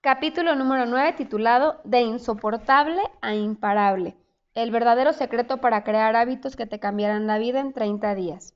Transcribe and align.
Capítulo 0.00 0.54
número 0.54 0.86
9 0.86 1.12
titulado 1.14 1.80
De 1.84 2.00
insoportable 2.00 3.02
a 3.20 3.34
imparable. 3.34 4.16
El 4.54 4.70
verdadero 4.70 5.12
secreto 5.12 5.60
para 5.60 5.84
crear 5.84 6.16
hábitos 6.16 6.56
que 6.56 6.66
te 6.66 6.78
cambiarán 6.78 7.26
la 7.26 7.38
vida 7.38 7.60
en 7.60 7.72
30 7.72 8.14
días. 8.14 8.54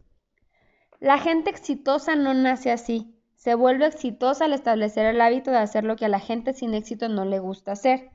La 1.01 1.19
gente 1.19 1.51
exitosa 1.51 2.15
no 2.15 2.33
nace 2.33 2.71
así. 2.71 3.15
Se 3.35 3.55
vuelve 3.55 3.87
exitosa 3.87 4.45
al 4.45 4.53
establecer 4.53 5.05
el 5.07 5.21
hábito 5.21 5.51
de 5.51 5.59
hacer 5.59 5.85
lo 5.85 5.97
que 5.97 6.05
a 6.05 6.09
la 6.09 6.21
gente 6.21 6.53
sin 6.53 6.73
éxito 6.73 7.09
no 7.09 7.25
le 7.25 7.41
gusta 7.41 7.73
hacer. 7.73 8.11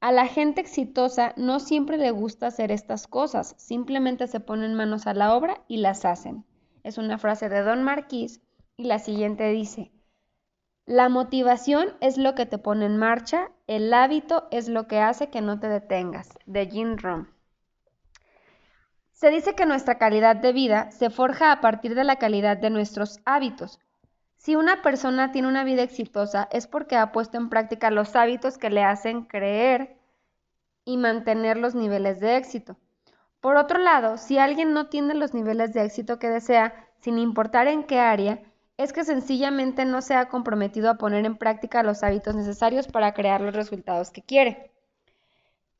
A 0.00 0.10
la 0.10 0.26
gente 0.26 0.62
exitosa 0.62 1.34
no 1.36 1.60
siempre 1.60 1.98
le 1.98 2.10
gusta 2.10 2.46
hacer 2.46 2.72
estas 2.72 3.06
cosas, 3.06 3.54
simplemente 3.58 4.26
se 4.26 4.40
ponen 4.40 4.74
manos 4.74 5.06
a 5.06 5.14
la 5.14 5.34
obra 5.34 5.62
y 5.68 5.76
las 5.76 6.04
hacen. 6.04 6.44
Es 6.84 6.98
una 6.98 7.18
frase 7.18 7.48
de 7.48 7.62
Don 7.62 7.82
Marquis 7.82 8.40
y 8.76 8.84
la 8.84 8.98
siguiente 8.98 9.48
dice, 9.48 9.90
la 10.86 11.08
motivación 11.08 11.96
es 12.02 12.18
lo 12.18 12.34
que 12.34 12.44
te 12.44 12.58
pone 12.58 12.84
en 12.84 12.98
marcha, 12.98 13.50
el 13.66 13.92
hábito 13.94 14.48
es 14.50 14.68
lo 14.68 14.86
que 14.86 15.00
hace 15.00 15.30
que 15.30 15.40
no 15.40 15.58
te 15.58 15.66
detengas, 15.68 16.28
de 16.44 16.66
Jim 16.66 16.98
Rohn. 16.98 17.30
Se 19.12 19.30
dice 19.30 19.54
que 19.54 19.64
nuestra 19.64 19.96
calidad 19.96 20.36
de 20.36 20.52
vida 20.52 20.90
se 20.90 21.08
forja 21.08 21.52
a 21.52 21.62
partir 21.62 21.94
de 21.94 22.04
la 22.04 22.16
calidad 22.16 22.58
de 22.58 22.68
nuestros 22.68 23.20
hábitos. 23.24 23.80
Si 24.36 24.56
una 24.56 24.82
persona 24.82 25.32
tiene 25.32 25.48
una 25.48 25.64
vida 25.64 25.82
exitosa 25.82 26.50
es 26.52 26.66
porque 26.66 26.96
ha 26.96 27.12
puesto 27.12 27.38
en 27.38 27.48
práctica 27.48 27.90
los 27.90 28.14
hábitos 28.14 28.58
que 28.58 28.68
le 28.68 28.84
hacen 28.84 29.24
creer 29.24 29.96
y 30.84 30.98
mantener 30.98 31.56
los 31.56 31.74
niveles 31.74 32.20
de 32.20 32.36
éxito. 32.36 32.76
Por 33.44 33.58
otro 33.58 33.78
lado, 33.78 34.16
si 34.16 34.38
alguien 34.38 34.72
no 34.72 34.86
tiene 34.86 35.12
los 35.12 35.34
niveles 35.34 35.74
de 35.74 35.84
éxito 35.84 36.18
que 36.18 36.30
desea, 36.30 36.88
sin 37.00 37.18
importar 37.18 37.66
en 37.68 37.84
qué 37.84 37.98
área, 37.98 38.40
es 38.78 38.94
que 38.94 39.04
sencillamente 39.04 39.84
no 39.84 40.00
se 40.00 40.14
ha 40.14 40.30
comprometido 40.30 40.88
a 40.88 40.94
poner 40.94 41.26
en 41.26 41.36
práctica 41.36 41.82
los 41.82 42.02
hábitos 42.02 42.34
necesarios 42.34 42.86
para 42.88 43.12
crear 43.12 43.42
los 43.42 43.54
resultados 43.54 44.10
que 44.10 44.22
quiere. 44.22 44.70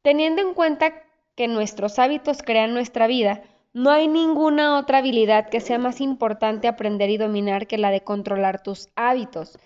Teniendo 0.03 0.43
en 0.43 0.53
cuenta 0.53 0.93
que 1.37 1.49
nuestros 1.49 1.99
hábitos 1.99 2.43
crean 2.43 2.75
nuestra 2.75 3.07
vida, 3.07 3.41
no 3.73 3.91
hay 3.91 4.09
ninguna 4.09 4.79
otra 4.79 4.99
habilidad 4.99 5.49
que 5.49 5.63
sea 5.63 5.79
más 5.79 6.03
importante 6.03 6.69
aprender 6.69 7.09
y 7.09 7.17
dominar 7.17 7.67
que 7.67 7.79
la 7.79 7.91
de 7.91 8.03
controlar 8.03 8.63
tus 8.63 8.91
hábitos. 8.95 9.59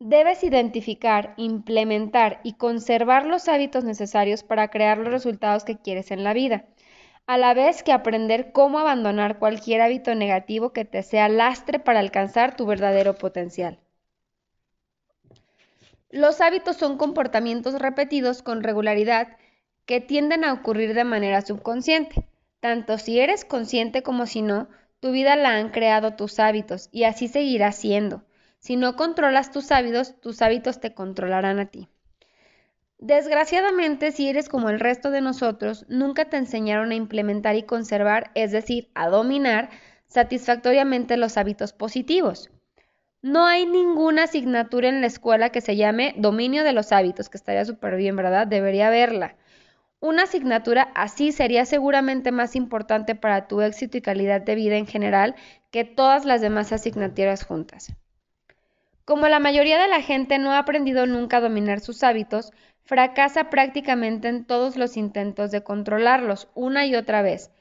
Debes 0.00 0.42
identificar, 0.42 1.32
implementar 1.36 2.40
y 2.42 2.54
conservar 2.54 3.24
los 3.24 3.46
hábitos 3.46 3.84
necesarios 3.84 4.42
para 4.42 4.66
crear 4.66 4.98
los 4.98 5.12
resultados 5.12 5.62
que 5.62 5.78
quieres 5.78 6.10
en 6.10 6.24
la 6.24 6.32
vida 6.32 6.64
a 7.26 7.38
la 7.38 7.54
vez 7.54 7.82
que 7.82 7.92
aprender 7.92 8.52
cómo 8.52 8.78
abandonar 8.78 9.38
cualquier 9.38 9.80
hábito 9.80 10.14
negativo 10.14 10.72
que 10.72 10.84
te 10.84 11.02
sea 11.02 11.28
lastre 11.28 11.78
para 11.78 12.00
alcanzar 12.00 12.56
tu 12.56 12.66
verdadero 12.66 13.16
potencial. 13.16 13.80
Los 16.10 16.40
hábitos 16.40 16.76
son 16.76 16.96
comportamientos 16.96 17.80
repetidos 17.80 18.42
con 18.42 18.62
regularidad 18.62 19.36
que 19.86 20.00
tienden 20.00 20.44
a 20.44 20.52
ocurrir 20.52 20.94
de 20.94 21.04
manera 21.04 21.42
subconsciente. 21.42 22.28
Tanto 22.60 22.96
si 22.96 23.18
eres 23.20 23.44
consciente 23.44 24.02
como 24.02 24.26
si 24.26 24.42
no, 24.42 24.68
tu 25.00 25.10
vida 25.10 25.36
la 25.36 25.56
han 25.56 25.70
creado 25.70 26.14
tus 26.14 26.38
hábitos 26.38 26.88
y 26.92 27.04
así 27.04 27.28
seguirá 27.28 27.72
siendo. 27.72 28.24
Si 28.58 28.76
no 28.76 28.96
controlas 28.96 29.50
tus 29.50 29.70
hábitos, 29.72 30.20
tus 30.20 30.42
hábitos 30.42 30.80
te 30.80 30.94
controlarán 30.94 31.58
a 31.58 31.66
ti. 31.66 31.88
Desgraciadamente, 32.98 34.10
si 34.10 34.28
eres 34.28 34.48
como 34.48 34.70
el 34.70 34.80
resto 34.80 35.10
de 35.10 35.20
nosotros, 35.20 35.84
nunca 35.88 36.24
te 36.24 36.38
enseñaron 36.38 36.90
a 36.90 36.94
implementar 36.94 37.54
y 37.54 37.62
conservar, 37.62 38.30
es 38.34 38.52
decir, 38.52 38.88
a 38.94 39.08
dominar 39.08 39.68
satisfactoriamente 40.06 41.16
los 41.16 41.36
hábitos 41.36 41.72
positivos. 41.74 42.50
No 43.20 43.44
hay 43.44 43.66
ninguna 43.66 44.24
asignatura 44.24 44.88
en 44.88 45.00
la 45.00 45.08
escuela 45.08 45.50
que 45.50 45.60
se 45.60 45.76
llame 45.76 46.14
dominio 46.16 46.64
de 46.64 46.72
los 46.72 46.92
hábitos, 46.92 47.28
que 47.28 47.36
estaría 47.36 47.64
súper 47.64 47.96
bien, 47.96 48.16
¿verdad? 48.16 48.46
Debería 48.46 48.88
haberla. 48.88 49.36
Una 50.00 50.22
asignatura 50.22 50.92
así 50.94 51.32
sería 51.32 51.66
seguramente 51.66 52.30
más 52.30 52.54
importante 52.56 53.14
para 53.14 53.48
tu 53.48 53.60
éxito 53.62 53.98
y 53.98 54.02
calidad 54.02 54.40
de 54.40 54.54
vida 54.54 54.76
en 54.76 54.86
general 54.86 55.34
que 55.70 55.84
todas 55.84 56.24
las 56.24 56.40
demás 56.40 56.72
asignaturas 56.72 57.44
juntas. 57.44 57.92
Como 59.06 59.28
la 59.28 59.38
mayoría 59.38 59.78
de 59.78 59.86
la 59.86 60.02
gente 60.02 60.36
no 60.36 60.50
ha 60.50 60.58
aprendido 60.58 61.06
nunca 61.06 61.36
a 61.36 61.40
dominar 61.40 61.78
sus 61.78 62.02
hábitos, 62.02 62.50
fracasa 62.82 63.50
prácticamente 63.50 64.26
en 64.26 64.44
todos 64.44 64.76
los 64.76 64.96
intentos 64.96 65.52
de 65.52 65.62
controlarlos 65.62 66.48
una 66.54 66.86
y 66.86 66.96
otra 66.96 67.22
vez. 67.22 67.52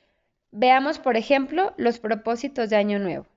Veamos, 0.50 0.97
por 0.97 1.17
ejemplo, 1.17 1.75
los 1.78 2.00
propósitos 2.00 2.72
de 2.72 2.78
Año 2.78 2.97
Nuevo. 2.97 3.28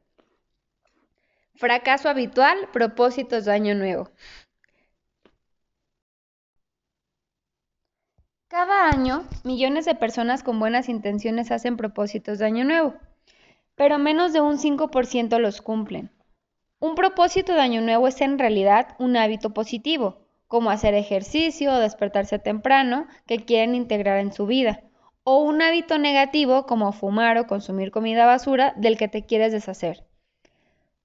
Fracaso 1.54 2.08
habitual, 2.08 2.56
propósitos 2.72 3.44
de 3.44 3.52
Año 3.52 3.74
Nuevo. 3.74 4.10
Cada 8.48 8.88
año, 8.88 9.24
millones 9.44 9.84
de 9.84 9.94
personas 9.94 10.42
con 10.42 10.58
buenas 10.58 10.88
intenciones 10.88 11.50
hacen 11.50 11.76
propósitos 11.76 12.38
de 12.38 12.46
Año 12.46 12.64
Nuevo, 12.64 12.94
pero 13.74 13.98
menos 13.98 14.32
de 14.32 14.40
un 14.40 14.56
5% 14.56 15.38
los 15.38 15.60
cumplen. 15.60 16.10
Un 16.80 16.94
propósito 16.94 17.54
de 17.54 17.60
Año 17.60 17.80
Nuevo 17.80 18.06
es 18.06 18.20
en 18.20 18.38
realidad 18.38 18.94
un 19.00 19.16
hábito 19.16 19.52
positivo, 19.52 20.18
como 20.46 20.70
hacer 20.70 20.94
ejercicio 20.94 21.72
o 21.72 21.78
despertarse 21.78 22.38
temprano, 22.38 23.08
que 23.26 23.44
quieren 23.44 23.74
integrar 23.74 24.18
en 24.18 24.32
su 24.32 24.46
vida, 24.46 24.82
o 25.24 25.42
un 25.42 25.60
hábito 25.60 25.98
negativo 25.98 26.66
como 26.66 26.92
fumar 26.92 27.36
o 27.36 27.48
consumir 27.48 27.90
comida 27.90 28.26
basura 28.26 28.74
del 28.76 28.96
que 28.96 29.08
te 29.08 29.26
quieres 29.26 29.50
deshacer. 29.50 30.04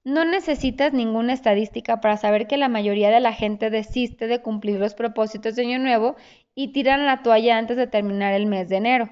No 0.04 0.26
necesitas 0.26 0.94
ninguna 0.94 1.34
estadística 1.34 2.02
para 2.02 2.18
saber 2.18 2.46
que 2.46 2.58
la 2.58 2.70
mayoría 2.70 3.10
de 3.10 3.20
la 3.20 3.34
gente 3.34 3.72
desiste 3.72 4.28
de 4.28 4.44
cumplir 4.44 4.80
los 4.80 4.94
propósitos 4.94 5.56
de 5.56 5.64
Año 5.64 5.80
Nuevo 5.80 6.18
y 6.54 6.72
tiran 6.72 7.08
la 7.08 7.24
toalla 7.24 7.58
antes 7.58 7.78
de 7.78 7.88
terminar 7.88 8.34
el 8.34 8.46
mes 8.46 8.70
de 8.70 8.76
enero. 8.76 9.10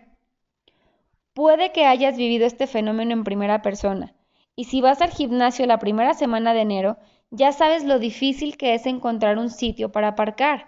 Puede 1.33 1.71
que 1.71 1.87
hayas 1.87 2.17
vivido 2.17 2.45
este 2.45 2.67
fenómeno 2.67 3.13
en 3.13 3.23
primera 3.23 3.63
persona, 3.63 4.13
y 4.55 4.65
si 4.65 4.81
vas 4.81 5.01
al 5.01 5.11
gimnasio 5.11 5.65
la 5.65 5.79
primera 5.79 6.13
semana 6.13 6.53
de 6.53 6.61
enero, 6.61 6.97
ya 7.29 7.51
sabes 7.51 7.85
lo 7.85 7.99
difícil 7.99 8.57
que 8.57 8.73
es 8.73 8.85
encontrar 8.85 9.37
un 9.37 9.49
sitio 9.49 9.91
para 9.91 10.09
aparcar. 10.09 10.67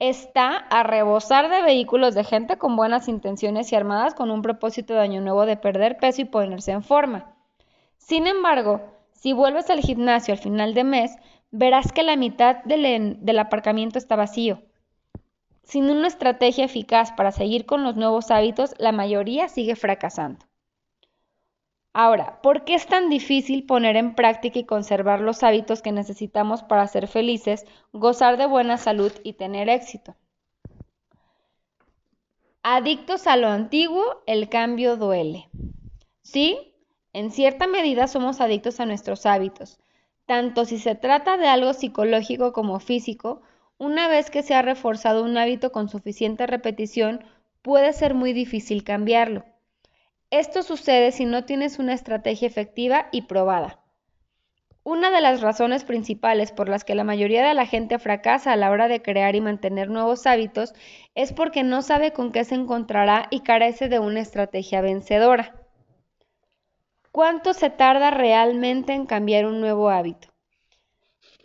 Está 0.00 0.56
a 0.56 0.82
rebosar 0.82 1.48
de 1.48 1.62
vehículos 1.62 2.14
de 2.14 2.24
gente 2.24 2.58
con 2.58 2.74
buenas 2.74 3.08
intenciones 3.08 3.70
y 3.70 3.76
armadas 3.76 4.14
con 4.14 4.30
un 4.30 4.42
propósito 4.42 4.94
de 4.94 5.00
año 5.00 5.20
nuevo 5.20 5.46
de 5.46 5.56
perder 5.56 5.98
peso 5.98 6.22
y 6.22 6.24
ponerse 6.24 6.72
en 6.72 6.82
forma. 6.82 7.36
Sin 7.96 8.26
embargo, 8.26 8.82
si 9.12 9.32
vuelves 9.32 9.70
al 9.70 9.80
gimnasio 9.80 10.34
al 10.34 10.40
final 10.40 10.74
de 10.74 10.84
mes, 10.84 11.16
verás 11.52 11.92
que 11.92 12.02
la 12.02 12.16
mitad 12.16 12.64
del, 12.64 13.18
del 13.20 13.38
aparcamiento 13.38 13.98
está 13.98 14.16
vacío. 14.16 14.60
Sin 15.62 15.88
una 15.88 16.08
estrategia 16.08 16.64
eficaz 16.64 17.12
para 17.12 17.30
seguir 17.30 17.64
con 17.64 17.84
los 17.84 17.94
nuevos 17.94 18.30
hábitos, 18.32 18.74
la 18.78 18.92
mayoría 18.92 19.48
sigue 19.48 19.76
fracasando. 19.76 20.44
Ahora, 21.96 22.42
¿por 22.42 22.64
qué 22.64 22.74
es 22.74 22.88
tan 22.88 23.08
difícil 23.08 23.66
poner 23.66 23.94
en 23.94 24.16
práctica 24.16 24.58
y 24.58 24.64
conservar 24.64 25.20
los 25.20 25.44
hábitos 25.44 25.80
que 25.80 25.92
necesitamos 25.92 26.64
para 26.64 26.88
ser 26.88 27.06
felices, 27.06 27.66
gozar 27.92 28.36
de 28.36 28.46
buena 28.46 28.78
salud 28.78 29.12
y 29.22 29.34
tener 29.34 29.68
éxito? 29.68 30.16
Adictos 32.64 33.28
a 33.28 33.36
lo 33.36 33.46
antiguo, 33.46 34.24
el 34.26 34.48
cambio 34.48 34.96
duele. 34.96 35.48
Sí, 36.22 36.74
en 37.12 37.30
cierta 37.30 37.68
medida 37.68 38.08
somos 38.08 38.40
adictos 38.40 38.80
a 38.80 38.86
nuestros 38.86 39.24
hábitos, 39.24 39.78
tanto 40.26 40.64
si 40.64 40.78
se 40.78 40.96
trata 40.96 41.36
de 41.36 41.46
algo 41.46 41.74
psicológico 41.74 42.52
como 42.52 42.80
físico, 42.80 43.42
una 43.78 44.08
vez 44.08 44.30
que 44.30 44.42
se 44.42 44.56
ha 44.56 44.62
reforzado 44.62 45.22
un 45.22 45.38
hábito 45.38 45.70
con 45.70 45.88
suficiente 45.88 46.48
repetición, 46.48 47.24
puede 47.62 47.92
ser 47.92 48.14
muy 48.14 48.32
difícil 48.32 48.82
cambiarlo. 48.82 49.44
Esto 50.36 50.64
sucede 50.64 51.12
si 51.12 51.26
no 51.26 51.44
tienes 51.44 51.78
una 51.78 51.94
estrategia 51.94 52.48
efectiva 52.48 53.06
y 53.12 53.22
probada. 53.22 53.78
Una 54.82 55.12
de 55.12 55.20
las 55.20 55.40
razones 55.42 55.84
principales 55.84 56.50
por 56.50 56.68
las 56.68 56.82
que 56.82 56.96
la 56.96 57.04
mayoría 57.04 57.46
de 57.46 57.54
la 57.54 57.66
gente 57.66 58.00
fracasa 58.00 58.52
a 58.52 58.56
la 58.56 58.72
hora 58.72 58.88
de 58.88 59.00
crear 59.00 59.36
y 59.36 59.40
mantener 59.40 59.90
nuevos 59.90 60.26
hábitos 60.26 60.74
es 61.14 61.32
porque 61.32 61.62
no 61.62 61.82
sabe 61.82 62.12
con 62.12 62.32
qué 62.32 62.42
se 62.42 62.56
encontrará 62.56 63.28
y 63.30 63.42
carece 63.42 63.88
de 63.88 64.00
una 64.00 64.22
estrategia 64.22 64.80
vencedora. 64.80 65.54
¿Cuánto 67.12 67.54
se 67.54 67.70
tarda 67.70 68.10
realmente 68.10 68.92
en 68.92 69.06
cambiar 69.06 69.46
un 69.46 69.60
nuevo 69.60 69.88
hábito? 69.88 70.33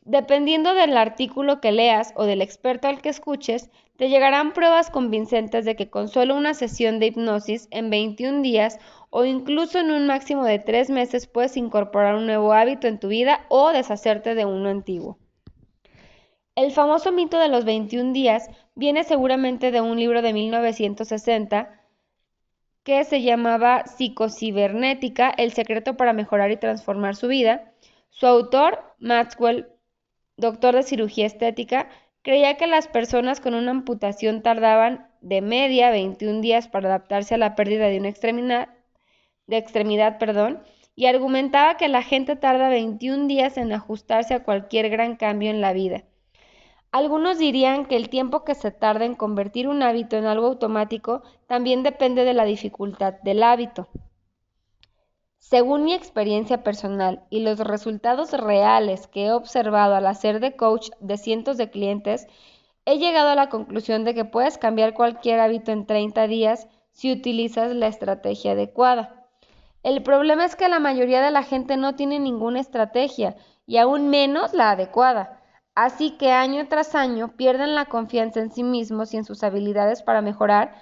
Dependiendo 0.09 0.73
del 0.73 0.97
artículo 0.97 1.61
que 1.61 1.71
leas 1.71 2.13
o 2.15 2.25
del 2.25 2.41
experto 2.41 2.87
al 2.87 2.99
que 2.99 3.09
escuches, 3.09 3.69
te 3.95 4.09
llegarán 4.09 4.53
pruebas 4.53 4.89
convincentes 4.89 5.65
de 5.65 5.75
que 5.75 5.91
con 5.91 6.07
solo 6.07 6.35
una 6.35 6.55
sesión 6.55 6.97
de 6.97 7.05
hipnosis 7.05 7.67
en 7.69 7.91
21 7.91 8.41
días 8.41 8.79
o 9.11 9.23
incluso 9.23 9.77
en 9.77 9.91
un 9.91 10.07
máximo 10.07 10.45
de 10.45 10.57
3 10.57 10.89
meses 10.89 11.27
puedes 11.27 11.57
incorporar 11.57 12.15
un 12.15 12.25
nuevo 12.25 12.53
hábito 12.53 12.87
en 12.87 12.99
tu 12.99 13.07
vida 13.07 13.45
o 13.49 13.69
deshacerte 13.71 14.33
de 14.33 14.45
uno 14.45 14.69
antiguo. 14.69 15.19
El 16.55 16.71
famoso 16.71 17.11
mito 17.11 17.37
de 17.37 17.49
los 17.49 17.63
21 17.63 18.11
días 18.11 18.49
viene 18.73 19.03
seguramente 19.03 19.69
de 19.69 19.81
un 19.81 19.99
libro 19.99 20.23
de 20.23 20.33
1960 20.33 21.69
que 22.81 23.03
se 23.03 23.21
llamaba 23.21 23.85
Psicocibernética, 23.85 25.29
el 25.29 25.51
secreto 25.51 25.97
para 25.97 26.13
mejorar 26.13 26.49
y 26.49 26.57
transformar 26.57 27.15
su 27.15 27.27
vida, 27.27 27.73
Su 28.09 28.25
autor, 28.25 28.95
Maxwell, 28.97 29.67
doctor 30.39 30.75
de 30.75 30.83
cirugía 30.83 31.25
estética, 31.25 31.89
creía 32.21 32.55
que 32.57 32.67
las 32.67 32.87
personas 32.87 33.39
con 33.39 33.53
una 33.53 33.71
amputación 33.71 34.41
tardaban 34.41 35.07
de 35.21 35.41
media 35.41 35.91
21 35.91 36.41
días 36.41 36.67
para 36.67 36.87
adaptarse 36.89 37.35
a 37.35 37.37
la 37.37 37.55
pérdida 37.55 37.87
de 37.87 37.99
una 37.99 38.09
extremidad, 38.09 38.69
de 39.47 39.57
extremidad, 39.57 40.17
perdón, 40.17 40.61
y 40.95 41.05
argumentaba 41.07 41.77
que 41.77 41.87
la 41.87 42.03
gente 42.03 42.35
tarda 42.35 42.69
21 42.69 43.27
días 43.27 43.57
en 43.57 43.71
ajustarse 43.71 44.33
a 44.33 44.43
cualquier 44.43 44.89
gran 44.89 45.15
cambio 45.15 45.49
en 45.49 45.61
la 45.61 45.73
vida. 45.73 46.03
Algunos 46.91 47.37
dirían 47.37 47.85
que 47.85 47.95
el 47.95 48.09
tiempo 48.09 48.43
que 48.43 48.55
se 48.55 48.71
tarda 48.71 49.05
en 49.05 49.15
convertir 49.15 49.67
un 49.67 49.83
hábito 49.83 50.17
en 50.17 50.25
algo 50.25 50.47
automático 50.47 51.21
también 51.47 51.83
depende 51.83 52.25
de 52.25 52.33
la 52.33 52.45
dificultad 52.45 53.13
del 53.21 53.43
hábito. 53.43 53.87
Según 55.39 55.85
mi 55.85 55.93
experiencia 55.93 56.63
personal 56.63 57.23
y 57.29 57.39
los 57.39 57.59
resultados 57.59 58.33
reales 58.33 59.07
que 59.07 59.25
he 59.25 59.31
observado 59.31 59.95
al 59.95 60.05
hacer 60.05 60.41
de 60.41 60.55
coach 60.55 60.89
de 60.99 61.17
cientos 61.17 61.57
de 61.57 61.71
clientes, 61.71 62.27
he 62.85 62.99
llegado 62.99 63.29
a 63.29 63.35
la 63.35 63.49
conclusión 63.49 64.03
de 64.03 64.13
que 64.13 64.25
puedes 64.25 64.57
cambiar 64.57 64.93
cualquier 64.93 65.39
hábito 65.39 65.71
en 65.71 65.87
30 65.87 66.27
días 66.27 66.67
si 66.91 67.11
utilizas 67.11 67.73
la 67.73 67.87
estrategia 67.87 68.51
adecuada. 68.51 69.27
El 69.81 70.03
problema 70.03 70.45
es 70.45 70.55
que 70.55 70.67
la 70.67 70.79
mayoría 70.79 71.21
de 71.21 71.31
la 71.31 71.41
gente 71.41 71.77
no 71.77 71.95
tiene 71.95 72.19
ninguna 72.19 72.59
estrategia 72.59 73.35
y 73.65 73.77
aún 73.77 74.09
menos 74.09 74.53
la 74.53 74.71
adecuada. 74.71 75.41
Así 75.73 76.11
que 76.17 76.31
año 76.31 76.67
tras 76.67 76.95
año 76.95 77.37
pierden 77.37 77.73
la 77.75 77.85
confianza 77.85 78.41
en 78.41 78.51
sí 78.51 78.63
mismos 78.63 79.13
y 79.13 79.17
en 79.17 79.23
sus 79.23 79.41
habilidades 79.43 80.03
para 80.03 80.21
mejorar, 80.21 80.75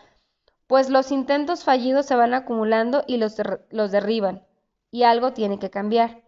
pues 0.65 0.89
los 0.89 1.11
intentos 1.11 1.63
fallidos 1.63 2.07
se 2.07 2.15
van 2.15 2.33
acumulando 2.33 3.03
y 3.07 3.15
los, 3.15 3.37
los 3.69 3.91
derriban 3.91 4.46
y 4.91 5.03
algo 5.03 5.33
tiene 5.33 5.59
que 5.59 5.69
cambiar. 5.69 6.23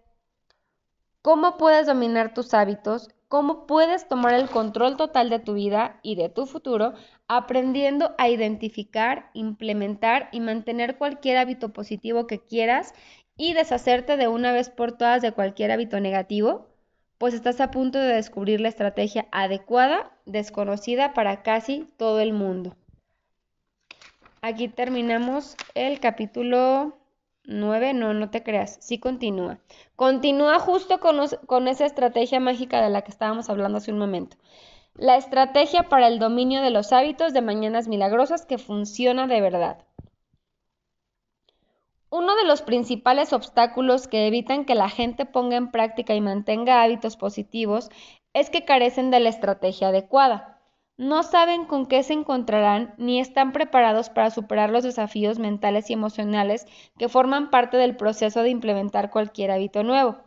¿Cómo 1.22 1.58
puedes 1.58 1.88
dominar 1.88 2.34
tus 2.34 2.54
hábitos? 2.54 3.10
¿Cómo 3.28 3.68
puedes 3.68 4.08
tomar 4.08 4.34
el 4.34 4.50
control 4.50 4.98
total 4.98 5.30
de 5.30 5.40
tu 5.40 5.54
vida 5.54 6.00
y 6.02 6.16
de 6.16 6.30
tu 6.30 6.46
futuro 6.46 6.94
aprendiendo 7.28 8.16
a 8.18 8.30
identificar, 8.30 9.30
implementar 9.34 10.30
y 10.32 10.40
mantener 10.40 10.98
cualquier 10.98 11.38
hábito 11.38 11.74
positivo 11.74 12.26
que 12.26 12.40
quieras 12.40 12.94
y 13.36 13.54
deshacerte 13.54 14.18
de 14.18 14.28
una 14.28 14.52
vez 14.52 14.70
por 14.70 14.98
todas 14.98 15.22
de 15.22 15.32
cualquier 15.32 15.72
hábito 15.72 16.00
negativo? 16.00 16.68
Pues 17.18 17.34
estás 17.34 17.60
a 17.62 17.70
punto 17.70 18.00
de 18.00 18.14
descubrir 18.16 18.62
la 18.62 18.70
estrategia 18.70 19.28
adecuada, 19.32 20.18
desconocida 20.26 21.14
para 21.14 21.44
casi 21.44 21.86
todo 21.98 22.22
el 22.22 22.34
mundo. 22.34 22.76
Aquí 24.42 24.70
terminamos 24.70 25.58
el 25.76 26.00
capítulo 26.00 26.99
9, 27.50 27.94
no, 27.96 28.14
no 28.14 28.30
te 28.30 28.44
creas, 28.44 28.78
sí 28.80 29.00
continúa. 29.00 29.58
Continúa 29.96 30.60
justo 30.60 31.00
con, 31.00 31.18
con, 31.48 31.68
esa 31.68 31.86
estrategia 31.86 32.40
mágica 32.40 32.82
de 32.82 32.92
la 32.92 33.02
que 33.02 33.12
estábamos 33.12 33.50
hablando 33.50 33.80
hace 33.80 33.92
un 33.92 33.98
momento. 33.98 34.38
La 34.94 35.18
estrategia 35.18 35.90
para 35.90 36.08
el 36.08 36.20
dominio 36.20 36.62
de 36.62 36.70
los 36.70 36.94
hábitos 36.94 37.34
de 37.34 37.42
mañanas 37.42 37.88
milagrosas 37.88 38.46
que 38.46 38.60
funciona 38.60 39.26
de 39.26 39.42
verdad. 39.42 39.84
Uno 42.12 42.36
de 42.36 42.46
los 42.46 42.62
principales 42.62 43.34
obstáculos 43.34 44.08
que 44.08 44.28
evitan 44.28 44.64
que 44.64 44.76
la 44.76 44.90
gente 44.90 45.26
ponga 45.26 45.58
en 45.58 45.72
práctica 45.72 46.14
y 46.14 46.22
mantenga 46.22 46.84
hábitos 46.84 47.18
positivos 47.18 47.90
es 48.34 48.52
que 48.52 48.64
carecen 48.64 49.10
de 49.10 49.22
la 49.22 49.30
estrategia 49.30 49.88
adecuada 49.88 50.59
no 51.00 51.24
saben 51.24 51.64
con 51.64 51.86
qué 51.86 52.04
se 52.04 52.12
encontrarán 52.12 52.94
ni 52.98 53.22
están 53.22 53.54
preparados 53.54 54.10
para 54.10 54.32
superar 54.32 54.70
los 54.70 54.84
desafíos 54.84 55.40
mentales 55.40 55.90
y 55.90 55.94
emocionales 55.94 56.68
que 56.98 57.08
forman 57.08 57.50
parte 57.50 57.78
del 57.78 57.96
proceso 57.96 58.44
de 58.44 58.50
implementar 58.50 59.10
cualquier 59.10 59.52
hábito 59.52 59.82
nuevo. 59.84 60.18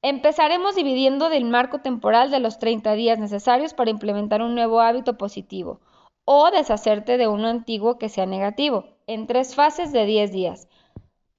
Empezaremos 0.00 0.76
dividiendo 0.76 1.28
del 1.28 1.44
marco 1.44 1.80
temporal 1.80 2.30
de 2.30 2.38
los 2.38 2.60
30 2.60 2.92
días 2.92 3.18
necesarios 3.18 3.74
para 3.74 3.90
implementar 3.90 4.42
un 4.42 4.54
nuevo 4.54 4.80
hábito 4.80 5.18
positivo 5.18 5.80
o 6.24 6.52
deshacerte 6.52 7.18
de 7.18 7.26
uno 7.26 7.48
antiguo 7.48 7.98
que 7.98 8.08
sea 8.08 8.26
negativo, 8.26 8.84
en 9.08 9.26
tres 9.26 9.56
fases 9.56 9.90
de 9.90 10.06
10 10.06 10.30
días. 10.30 10.68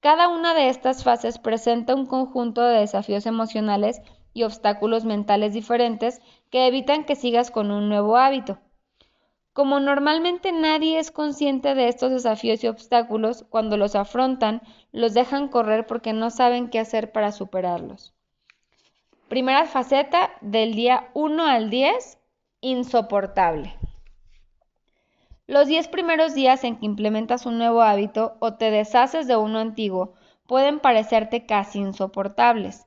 Cada 0.00 0.28
una 0.28 0.52
de 0.52 0.68
estas 0.68 1.04
fases 1.04 1.38
presenta 1.38 1.94
un 1.94 2.04
conjunto 2.04 2.60
de 2.60 2.80
desafíos 2.80 3.24
emocionales 3.24 4.02
y 4.34 4.42
obstáculos 4.42 5.06
mentales 5.06 5.54
diferentes 5.54 6.20
que 6.50 6.66
evitan 6.66 7.04
que 7.04 7.16
sigas 7.16 7.50
con 7.50 7.70
un 7.70 7.88
nuevo 7.88 8.16
hábito. 8.16 8.58
Como 9.52 9.80
normalmente 9.80 10.52
nadie 10.52 10.98
es 10.98 11.10
consciente 11.10 11.74
de 11.74 11.88
estos 11.88 12.10
desafíos 12.10 12.62
y 12.62 12.68
obstáculos, 12.68 13.46
cuando 13.48 13.76
los 13.76 13.94
afrontan, 13.94 14.60
los 14.92 15.14
dejan 15.14 15.48
correr 15.48 15.86
porque 15.86 16.12
no 16.12 16.30
saben 16.30 16.68
qué 16.68 16.78
hacer 16.78 17.10
para 17.10 17.32
superarlos. 17.32 18.12
Primera 19.28 19.64
faceta 19.64 20.30
del 20.40 20.74
día 20.74 21.08
1 21.14 21.46
al 21.46 21.70
10, 21.70 22.18
insoportable. 22.60 23.74
Los 25.48 25.68
10 25.68 25.88
primeros 25.88 26.34
días 26.34 26.64
en 26.64 26.76
que 26.76 26.86
implementas 26.86 27.46
un 27.46 27.56
nuevo 27.56 27.80
hábito 27.80 28.36
o 28.40 28.54
te 28.54 28.70
deshaces 28.70 29.26
de 29.26 29.36
uno 29.36 29.58
antiguo 29.58 30.14
pueden 30.46 30.80
parecerte 30.80 31.46
casi 31.46 31.78
insoportables. 31.78 32.86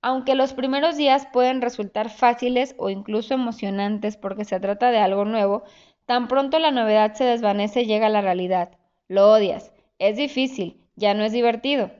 Aunque 0.00 0.34
los 0.34 0.52
primeros 0.52 0.96
días 0.96 1.26
pueden 1.32 1.60
resultar 1.60 2.10
fáciles 2.10 2.74
o 2.78 2.88
incluso 2.88 3.34
emocionantes 3.34 4.16
porque 4.16 4.44
se 4.44 4.60
trata 4.60 4.90
de 4.90 4.98
algo 4.98 5.24
nuevo, 5.24 5.64
tan 6.06 6.28
pronto 6.28 6.58
la 6.58 6.70
novedad 6.70 7.14
se 7.14 7.24
desvanece 7.24 7.84
llega 7.84 8.08
la 8.08 8.20
realidad. 8.20 8.78
Lo 9.08 9.30
odias, 9.32 9.72
es 9.98 10.16
difícil, 10.16 10.80
ya 10.94 11.14
no 11.14 11.24
es 11.24 11.32
divertido. 11.32 11.90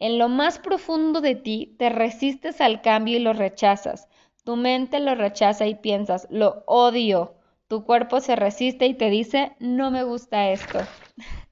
En 0.00 0.18
lo 0.18 0.28
más 0.28 0.58
profundo 0.58 1.20
de 1.20 1.36
ti 1.36 1.76
te 1.78 1.90
resistes 1.90 2.60
al 2.60 2.82
cambio 2.82 3.16
y 3.16 3.20
lo 3.20 3.32
rechazas. 3.32 4.08
Tu 4.44 4.56
mente 4.56 4.98
lo 4.98 5.14
rechaza 5.14 5.66
y 5.66 5.76
piensas, 5.76 6.26
lo 6.30 6.64
odio. 6.66 7.34
Tu 7.68 7.84
cuerpo 7.84 8.20
se 8.20 8.36
resiste 8.36 8.86
y 8.86 8.94
te 8.94 9.08
dice, 9.10 9.56
no 9.60 9.90
me 9.90 10.02
gusta 10.02 10.50
esto. 10.50 10.80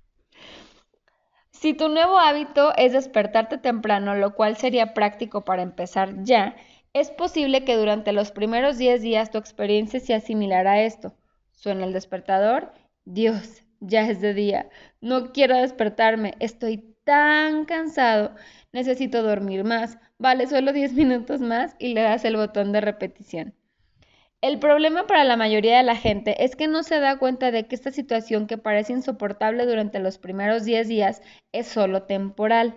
Si 1.63 1.75
tu 1.75 1.89
nuevo 1.89 2.19
hábito 2.19 2.73
es 2.77 2.93
despertarte 2.93 3.57
temprano, 3.57 4.17
lo 4.17 4.35
cual 4.35 4.57
sería 4.57 4.95
práctico 4.95 5.45
para 5.45 5.63
empezar 5.63 6.25
ya, 6.25 6.57
es 6.93 7.13
posible 7.13 7.65
que 7.65 7.77
durante 7.77 8.11
los 8.13 8.33
primeros 8.33 8.79
10 8.79 9.01
días 9.01 9.31
tu 9.31 9.39
experiencia 9.39 10.01
sea 10.01 10.19
similar 10.19 10.67
a 10.67 10.83
esto. 10.83 11.15
Suena 11.53 11.85
el 11.85 11.93
despertador. 11.93 12.73
Dios, 13.05 13.63
ya 13.79 14.11
es 14.11 14.21
de 14.21 14.35
día. 14.35 14.71
No 15.01 15.31
quiero 15.31 15.57
despertarme. 15.57 16.35
Estoy 16.41 16.97
tan 17.05 17.65
cansado. 17.65 18.35
Necesito 18.73 19.23
dormir 19.23 19.63
más. 19.63 19.99
Vale, 20.19 20.49
solo 20.49 20.73
10 20.73 20.93
minutos 20.95 21.41
más 21.41 21.77
y 21.79 21.95
le 21.95 22.03
das 22.03 22.25
el 22.25 22.35
botón 22.35 22.73
de 22.73 22.81
repetición. 22.81 23.55
El 24.43 24.59
problema 24.59 25.07
para 25.07 25.23
la 25.23 25.37
mayoría 25.37 25.77
de 25.77 25.85
la 25.85 25.95
gente 25.95 26.45
es 26.45 26.57
que 26.57 26.67
no 26.67 26.83
se 26.83 26.99
da 26.99 27.17
cuenta 27.17 27.53
de 27.53 27.69
que 27.69 27.77
esta 27.77 27.93
situación 27.93 28.49
que 28.49 28.59
parece 28.59 28.93
insoportable 28.93 29.65
durante 29.67 30.01
los 30.01 30.19
primeros 30.19 30.65
10 30.65 30.89
días 30.89 31.23
es 31.53 31.69
solo 31.69 32.03
temporal. 32.03 32.77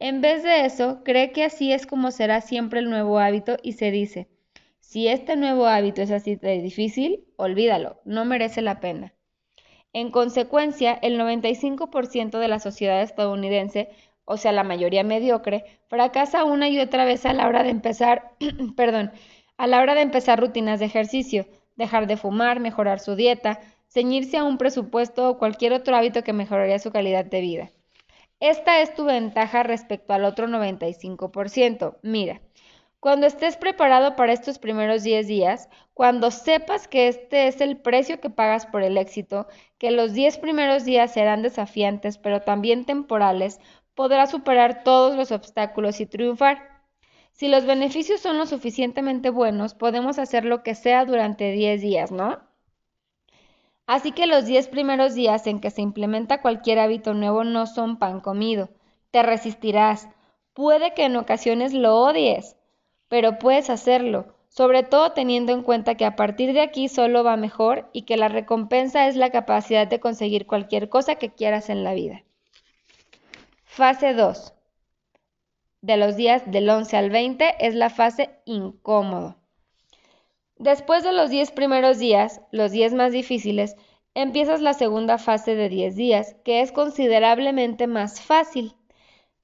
En 0.00 0.20
vez 0.20 0.42
de 0.42 0.66
eso, 0.66 1.04
cree 1.04 1.30
que 1.30 1.44
así 1.44 1.72
es 1.72 1.86
como 1.86 2.10
será 2.10 2.40
siempre 2.40 2.80
el 2.80 2.90
nuevo 2.90 3.20
hábito 3.20 3.56
y 3.62 3.74
se 3.74 3.92
dice, 3.92 4.28
si 4.80 5.06
este 5.06 5.36
nuevo 5.36 5.66
hábito 5.66 6.02
es 6.02 6.10
así 6.10 6.34
de 6.34 6.60
difícil, 6.60 7.24
olvídalo, 7.36 8.00
no 8.04 8.24
merece 8.24 8.60
la 8.60 8.80
pena. 8.80 9.14
En 9.92 10.10
consecuencia, 10.10 10.92
el 11.02 11.20
95% 11.20 12.40
de 12.40 12.48
la 12.48 12.58
sociedad 12.58 13.00
estadounidense, 13.00 13.90
o 14.24 14.36
sea, 14.38 14.50
la 14.50 14.64
mayoría 14.64 15.04
mediocre, 15.04 15.64
fracasa 15.88 16.42
una 16.44 16.68
y 16.68 16.80
otra 16.80 17.04
vez 17.04 17.24
a 17.26 17.32
la 17.32 17.46
hora 17.46 17.62
de 17.62 17.70
empezar, 17.70 18.32
perdón, 18.76 19.12
a 19.56 19.66
la 19.66 19.80
hora 19.80 19.94
de 19.94 20.02
empezar 20.02 20.40
rutinas 20.40 20.80
de 20.80 20.86
ejercicio, 20.86 21.46
dejar 21.76 22.06
de 22.06 22.16
fumar, 22.16 22.60
mejorar 22.60 23.00
su 23.00 23.16
dieta, 23.16 23.60
ceñirse 23.88 24.36
a 24.36 24.44
un 24.44 24.58
presupuesto 24.58 25.28
o 25.28 25.38
cualquier 25.38 25.72
otro 25.72 25.96
hábito 25.96 26.22
que 26.22 26.32
mejoraría 26.32 26.78
su 26.78 26.90
calidad 26.90 27.24
de 27.24 27.40
vida. 27.40 27.70
Esta 28.40 28.80
es 28.80 28.94
tu 28.94 29.04
ventaja 29.04 29.62
respecto 29.62 30.12
al 30.12 30.24
otro 30.24 30.46
95%. 30.46 31.98
Mira, 32.02 32.42
cuando 33.00 33.26
estés 33.26 33.56
preparado 33.56 34.16
para 34.16 34.32
estos 34.32 34.58
primeros 34.58 35.02
10 35.02 35.26
días, 35.26 35.68
cuando 35.94 36.30
sepas 36.30 36.88
que 36.88 37.08
este 37.08 37.46
es 37.46 37.60
el 37.60 37.78
precio 37.78 38.20
que 38.20 38.30
pagas 38.30 38.66
por 38.66 38.82
el 38.82 38.98
éxito, 38.98 39.46
que 39.78 39.90
los 39.90 40.12
10 40.12 40.38
primeros 40.38 40.84
días 40.84 41.12
serán 41.12 41.42
desafiantes 41.42 42.18
pero 42.18 42.42
también 42.42 42.84
temporales, 42.84 43.60
podrás 43.94 44.30
superar 44.30 44.82
todos 44.82 45.16
los 45.16 45.32
obstáculos 45.32 46.00
y 46.00 46.06
triunfar. 46.06 46.75
Si 47.36 47.48
los 47.48 47.66
beneficios 47.66 48.22
son 48.22 48.38
lo 48.38 48.46
suficientemente 48.46 49.28
buenos, 49.28 49.74
podemos 49.74 50.18
hacer 50.18 50.46
lo 50.46 50.62
que 50.62 50.74
sea 50.74 51.04
durante 51.04 51.52
10 51.52 51.82
días, 51.82 52.10
¿no? 52.10 52.38
Así 53.86 54.12
que 54.12 54.26
los 54.26 54.46
10 54.46 54.68
primeros 54.68 55.14
días 55.14 55.46
en 55.46 55.60
que 55.60 55.70
se 55.70 55.82
implementa 55.82 56.40
cualquier 56.40 56.78
hábito 56.78 57.12
nuevo 57.12 57.44
no 57.44 57.66
son 57.66 57.98
pan 57.98 58.20
comido. 58.20 58.70
Te 59.10 59.22
resistirás. 59.22 60.08
Puede 60.54 60.94
que 60.94 61.04
en 61.04 61.16
ocasiones 61.16 61.74
lo 61.74 61.98
odies, 61.98 62.56
pero 63.10 63.38
puedes 63.38 63.68
hacerlo, 63.68 64.34
sobre 64.48 64.82
todo 64.82 65.12
teniendo 65.12 65.52
en 65.52 65.62
cuenta 65.62 65.94
que 65.94 66.06
a 66.06 66.16
partir 66.16 66.54
de 66.54 66.62
aquí 66.62 66.88
solo 66.88 67.22
va 67.22 67.36
mejor 67.36 67.90
y 67.92 68.02
que 68.06 68.16
la 68.16 68.28
recompensa 68.28 69.08
es 69.08 69.16
la 69.16 69.28
capacidad 69.28 69.86
de 69.86 70.00
conseguir 70.00 70.46
cualquier 70.46 70.88
cosa 70.88 71.16
que 71.16 71.34
quieras 71.34 71.68
en 71.68 71.84
la 71.84 71.92
vida. 71.92 72.24
Fase 73.66 74.14
2 74.14 74.55
de 75.86 75.96
los 75.96 76.16
días 76.16 76.42
del 76.50 76.68
11 76.68 76.96
al 76.96 77.10
20 77.10 77.64
es 77.64 77.76
la 77.76 77.90
fase 77.90 78.30
incómodo. 78.44 79.36
Después 80.56 81.04
de 81.04 81.12
los 81.12 81.30
10 81.30 81.52
primeros 81.52 82.00
días, 82.00 82.40
los 82.50 82.72
10 82.72 82.94
más 82.94 83.12
difíciles, 83.12 83.76
empiezas 84.12 84.60
la 84.60 84.72
segunda 84.72 85.16
fase 85.16 85.54
de 85.54 85.68
10 85.68 85.94
días, 85.94 86.34
que 86.44 86.60
es 86.60 86.72
considerablemente 86.72 87.86
más 87.86 88.20
fácil. 88.20 88.74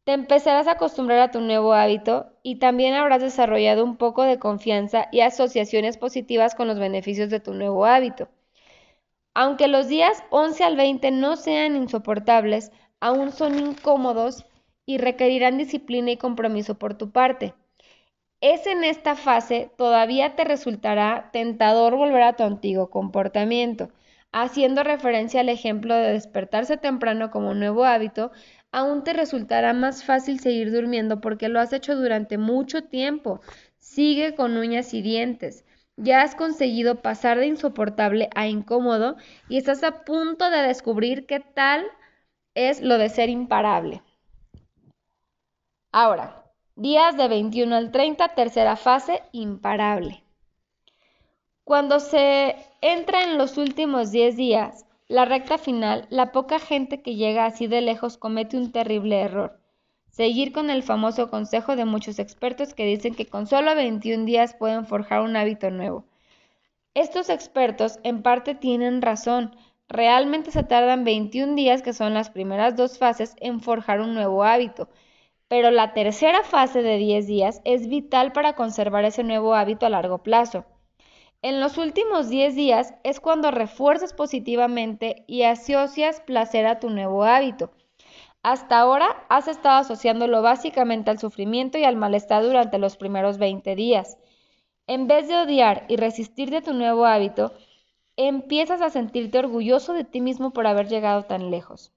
Te 0.03 0.15
empezarás 0.15 0.67
a 0.67 0.73
acostumbrar 0.73 1.21
a 1.21 1.31
tu 1.31 1.41
nuevo 1.41 1.75
hábito 1.75 2.33
y 2.43 2.57
también 2.57 2.95
habrás 2.95 3.23
desarrollado 3.23 3.85
un 3.85 3.97
poco 3.97 4.25
de 4.25 4.41
confianza 4.41 5.07
y 5.13 5.21
asociaciones 5.21 5.97
positivas 5.97 6.57
con 6.57 6.67
los 6.67 6.81
beneficios 6.81 7.31
de 7.31 7.39
tu 7.39 7.55
nuevo 7.55 7.87
hábito. 7.87 8.29
Aunque 9.33 9.69
los 9.69 9.87
días 9.87 10.25
11 10.31 10.65
al 10.65 10.75
20 10.75 11.13
no 11.13 11.37
sean 11.37 11.77
insoportables, 11.77 12.73
aún 12.99 13.31
son 13.31 13.61
incómodos 13.61 14.45
y 14.93 14.99
requerirán 14.99 15.57
disciplina 15.57 16.11
y 16.11 16.19
compromiso 16.19 16.79
por 16.79 16.95
tu 16.95 17.11
parte. 17.11 17.55
Es 18.43 18.67
en 18.67 18.85
esta 18.85 19.17
fase 19.17 19.71
todavía 19.79 20.37
te 20.37 20.45
resultará 20.45 21.31
tentador 21.33 21.97
volver 21.97 22.23
a 22.23 22.35
tu 22.35 22.43
antiguo 22.43 22.91
comportamiento, 22.91 23.91
haciendo 24.33 24.83
referencia 24.83 25.41
al 25.41 25.49
ejemplo 25.49 25.95
de 25.95 26.13
despertarse 26.13 26.77
temprano 26.77 27.31
como 27.31 27.55
nuevo 27.55 27.85
hábito, 27.85 28.33
aún 28.71 29.03
te 29.05 29.15
resultará 29.15 29.73
más 29.73 30.05
fácil 30.05 30.41
seguir 30.41 30.73
durmiendo 30.73 31.21
porque 31.23 31.49
lo 31.49 31.59
has 31.61 31.73
hecho 31.73 31.97
durante 31.97 32.37
mucho 32.37 32.85
tiempo. 32.85 33.41
Sigue 33.79 34.35
con 34.35 34.59
uñas 34.59 34.93
y 34.93 35.01
dientes. 35.01 35.65
Ya 35.97 36.23
has 36.23 36.35
conseguido 36.35 37.01
pasar 37.01 37.39
de 37.39 37.47
insoportable 37.47 38.29
a 38.35 38.47
incómodo 38.47 39.17
y 39.49 39.57
estás 39.57 39.85
a 39.85 40.05
punto 40.05 40.51
de 40.51 40.63
descubrir 40.63 41.27
qué 41.27 41.41
tal 41.41 41.87
es 42.55 42.83
lo 42.83 42.99
de 42.99 43.09
ser 43.09 43.31
imparable. 43.31 44.03
Ahora, 45.95 46.43
días 46.75 47.19
de 47.19 47.29
21 47.29 47.77
al 47.77 47.93
30, 47.93 48.29
tercera 48.29 48.77
fase, 48.77 49.23
imparable. 49.33 50.25
Cuando 51.65 52.01
se 52.01 52.57
entra 52.81 53.25
en 53.25 53.37
los 53.37 53.59
últimos 53.59 54.11
10 54.11 54.37
días, 54.37 54.87
la 55.09 55.27
recta 55.27 55.59
final, 55.59 56.07
la 56.09 56.33
poca 56.33 56.59
gente 56.59 57.03
que 57.03 57.17
llega 57.17 57.45
así 57.45 57.67
de 57.67 57.83
lejos 57.83 58.17
comete 58.17 58.57
un 58.57 58.73
terrible 58.73 59.21
error. 59.21 59.61
Seguir 60.09 60.55
con 60.55 60.71
el 60.71 60.83
famoso 60.83 61.29
consejo 61.29 61.77
de 61.77 61.85
muchos 61.85 62.19
expertos 62.19 62.73
que 62.73 62.87
dicen 62.87 63.15
que 63.15 63.27
con 63.27 63.47
solo 63.47 63.75
21 63.75 64.25
días 64.25 64.55
pueden 64.55 64.87
forjar 64.87 65.21
un 65.21 65.37
hábito 65.37 65.71
nuevo. 65.71 66.07
Estos 66.95 67.29
expertos 67.29 67.99
en 68.03 68.23
parte 68.23 68.55
tienen 68.55 69.03
razón. 69.03 69.55
Realmente 69.91 70.53
se 70.53 70.63
tardan 70.63 71.05
21 71.05 71.55
días, 71.55 71.83
que 71.83 71.93
son 71.93 72.15
las 72.15 72.31
primeras 72.31 72.77
dos 72.77 72.97
fases, 72.97 73.37
en 73.41 73.61
forjar 73.61 74.01
un 74.01 74.15
nuevo 74.15 74.43
hábito. 74.43 74.89
Pero 75.53 75.71
la 75.71 75.93
tercera 75.93 76.45
fase 76.45 76.81
de 76.81 76.97
10 76.97 77.27
días 77.27 77.61
es 77.67 77.87
vital 77.87 78.33
para 78.33 78.55
conservar 78.55 79.05
ese 79.05 79.23
nuevo 79.23 79.55
hábito 79.55 79.85
a 79.85 79.91
largo 79.91 80.23
plazo. 80.23 80.65
En 81.43 81.61
los 81.61 81.77
últimos 81.77 82.31
10 82.31 82.55
días 82.55 82.95
es 83.05 83.21
cuando 83.21 83.51
refuerzas 83.51 84.15
positivamente 84.15 85.25
y 85.27 85.43
asocias 85.43 86.23
placer 86.23 86.65
a 86.65 86.81
tu 86.81 86.89
nuevo 86.89 87.25
hábito. 87.25 87.71
Hasta 88.43 88.79
ahora 88.79 89.27
has 89.29 89.47
estado 89.47 89.81
asociándolo 89.81 90.41
básicamente 90.41 91.11
al 91.11 91.19
sufrimiento 91.19 91.77
y 91.77 91.85
al 91.85 91.97
malestar 91.97 92.43
durante 92.43 92.79
los 92.79 92.97
primeros 92.97 93.37
20 93.37 93.77
días. 93.77 94.17
En 94.87 95.07
vez 95.07 95.29
de 95.29 95.37
odiar 95.37 95.85
y 95.87 95.97
resistir 95.97 96.49
de 96.49 96.63
tu 96.63 96.73
nuevo 96.73 97.05
hábito, 97.05 97.53
empiezas 98.17 98.81
a 98.81 98.89
sentirte 98.89 99.39
orgulloso 99.39 99.93
de 99.93 100.05
ti 100.05 100.23
mismo 100.23 100.55
por 100.55 100.67
haber 100.67 100.89
llegado 100.89 101.25
tan 101.25 101.51
lejos. 101.51 101.93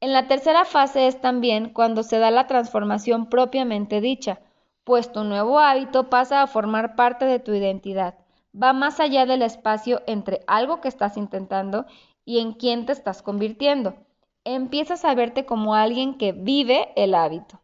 En 0.00 0.12
la 0.12 0.28
tercera 0.28 0.64
fase 0.64 1.08
es 1.08 1.20
también 1.20 1.70
cuando 1.70 2.04
se 2.04 2.18
da 2.18 2.30
la 2.30 2.46
transformación 2.46 3.28
propiamente 3.28 4.00
dicha, 4.00 4.40
pues 4.84 5.10
tu 5.10 5.24
nuevo 5.24 5.58
hábito 5.58 6.08
pasa 6.08 6.40
a 6.40 6.46
formar 6.46 6.94
parte 6.94 7.24
de 7.24 7.40
tu 7.40 7.52
identidad. 7.52 8.14
Va 8.60 8.72
más 8.72 9.00
allá 9.00 9.26
del 9.26 9.42
espacio 9.42 10.02
entre 10.06 10.40
algo 10.46 10.80
que 10.80 10.88
estás 10.88 11.16
intentando 11.16 11.86
y 12.24 12.38
en 12.38 12.52
quién 12.52 12.86
te 12.86 12.92
estás 12.92 13.22
convirtiendo. 13.22 13.96
Empiezas 14.44 15.04
a 15.04 15.14
verte 15.14 15.44
como 15.44 15.74
alguien 15.74 16.16
que 16.16 16.32
vive 16.32 16.92
el 16.94 17.14
hábito. 17.14 17.60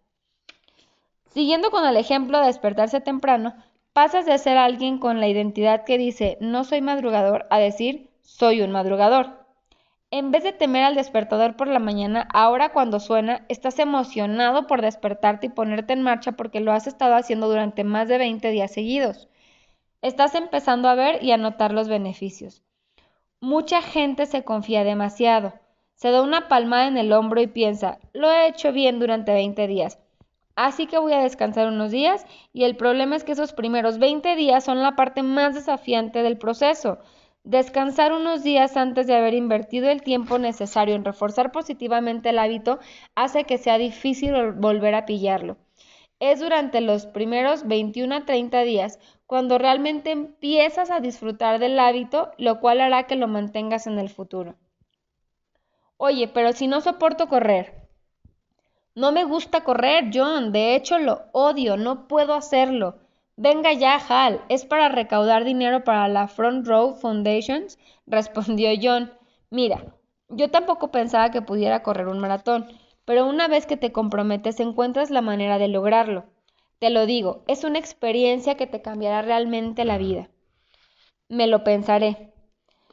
Siguiendo 1.30 1.70
con 1.70 1.86
el 1.86 1.96
ejemplo 1.96 2.40
de 2.40 2.46
despertarse 2.46 3.00
temprano, 3.00 3.54
pasas 3.92 4.26
de 4.26 4.36
ser 4.38 4.58
alguien 4.58 4.98
con 4.98 5.20
la 5.20 5.28
identidad 5.28 5.84
que 5.84 5.98
dice 5.98 6.36
no 6.40 6.64
soy 6.64 6.80
madrugador 6.80 7.46
a 7.50 7.58
decir 7.58 8.10
soy 8.22 8.60
un 8.60 8.72
madrugador. 8.72 9.43
En 10.16 10.30
vez 10.30 10.44
de 10.44 10.52
temer 10.52 10.84
al 10.84 10.94
despertador 10.94 11.56
por 11.56 11.66
la 11.66 11.80
mañana, 11.80 12.28
ahora 12.32 12.68
cuando 12.68 13.00
suena, 13.00 13.44
estás 13.48 13.80
emocionado 13.80 14.68
por 14.68 14.80
despertarte 14.80 15.48
y 15.48 15.50
ponerte 15.50 15.92
en 15.92 16.02
marcha 16.02 16.30
porque 16.30 16.60
lo 16.60 16.70
has 16.70 16.86
estado 16.86 17.16
haciendo 17.16 17.48
durante 17.48 17.82
más 17.82 18.06
de 18.06 18.18
20 18.18 18.48
días 18.52 18.72
seguidos. 18.72 19.28
Estás 20.02 20.36
empezando 20.36 20.88
a 20.88 20.94
ver 20.94 21.20
y 21.20 21.32
a 21.32 21.36
notar 21.36 21.72
los 21.72 21.88
beneficios. 21.88 22.62
Mucha 23.40 23.82
gente 23.82 24.26
se 24.26 24.44
confía 24.44 24.84
demasiado. 24.84 25.52
Se 25.96 26.12
da 26.12 26.22
una 26.22 26.46
palmada 26.46 26.86
en 26.86 26.96
el 26.96 27.12
hombro 27.12 27.40
y 27.40 27.48
piensa, 27.48 27.98
lo 28.12 28.30
he 28.30 28.46
hecho 28.46 28.70
bien 28.70 29.00
durante 29.00 29.32
20 29.32 29.66
días. 29.66 29.98
Así 30.54 30.86
que 30.86 30.98
voy 30.98 31.12
a 31.14 31.24
descansar 31.24 31.66
unos 31.66 31.90
días 31.90 32.24
y 32.52 32.62
el 32.62 32.76
problema 32.76 33.16
es 33.16 33.24
que 33.24 33.32
esos 33.32 33.52
primeros 33.52 33.98
20 33.98 34.36
días 34.36 34.62
son 34.62 34.80
la 34.80 34.94
parte 34.94 35.24
más 35.24 35.56
desafiante 35.56 36.22
del 36.22 36.38
proceso. 36.38 36.98
Descansar 37.44 38.14
unos 38.14 38.42
días 38.42 38.74
antes 38.78 39.06
de 39.06 39.14
haber 39.14 39.34
invertido 39.34 39.90
el 39.90 40.00
tiempo 40.00 40.38
necesario 40.38 40.94
en 40.94 41.04
reforzar 41.04 41.52
positivamente 41.52 42.30
el 42.30 42.38
hábito 42.38 42.78
hace 43.14 43.44
que 43.44 43.58
sea 43.58 43.76
difícil 43.76 44.52
volver 44.52 44.94
a 44.94 45.04
pillarlo. 45.04 45.58
Es 46.20 46.40
durante 46.40 46.80
los 46.80 47.04
primeros 47.04 47.68
21 47.68 48.14
a 48.14 48.24
30 48.24 48.62
días 48.62 48.98
cuando 49.26 49.58
realmente 49.58 50.10
empiezas 50.10 50.90
a 50.90 51.00
disfrutar 51.00 51.58
del 51.58 51.78
hábito, 51.78 52.30
lo 52.38 52.60
cual 52.60 52.80
hará 52.80 53.06
que 53.06 53.14
lo 53.14 53.28
mantengas 53.28 53.86
en 53.86 53.98
el 53.98 54.08
futuro. 54.08 54.54
Oye, 55.98 56.28
pero 56.28 56.54
si 56.54 56.66
no 56.66 56.80
soporto 56.80 57.28
correr. 57.28 57.88
No 58.94 59.12
me 59.12 59.24
gusta 59.24 59.64
correr, 59.64 60.08
John. 60.14 60.50
De 60.50 60.74
hecho, 60.74 60.98
lo 60.98 61.26
odio. 61.32 61.76
No 61.76 62.08
puedo 62.08 62.32
hacerlo. 62.32 63.03
Venga 63.36 63.72
ya, 63.72 63.96
Hal, 63.96 64.42
es 64.48 64.64
para 64.64 64.88
recaudar 64.88 65.42
dinero 65.42 65.82
para 65.82 66.06
la 66.06 66.28
Front 66.28 66.68
Row 66.68 66.94
Foundations, 66.94 67.78
respondió 68.06 68.70
John. 68.80 69.12
Mira, 69.50 69.96
yo 70.28 70.50
tampoco 70.50 70.92
pensaba 70.92 71.32
que 71.32 71.42
pudiera 71.42 71.82
correr 71.82 72.06
un 72.06 72.20
maratón, 72.20 72.68
pero 73.04 73.26
una 73.26 73.48
vez 73.48 73.66
que 73.66 73.76
te 73.76 73.90
comprometes 73.90 74.60
encuentras 74.60 75.10
la 75.10 75.20
manera 75.20 75.58
de 75.58 75.66
lograrlo. 75.66 76.26
Te 76.78 76.90
lo 76.90 77.06
digo, 77.06 77.42
es 77.48 77.64
una 77.64 77.80
experiencia 77.80 78.56
que 78.56 78.68
te 78.68 78.82
cambiará 78.82 79.20
realmente 79.22 79.84
la 79.84 79.98
vida. 79.98 80.30
Me 81.28 81.48
lo 81.48 81.64
pensaré. 81.64 82.32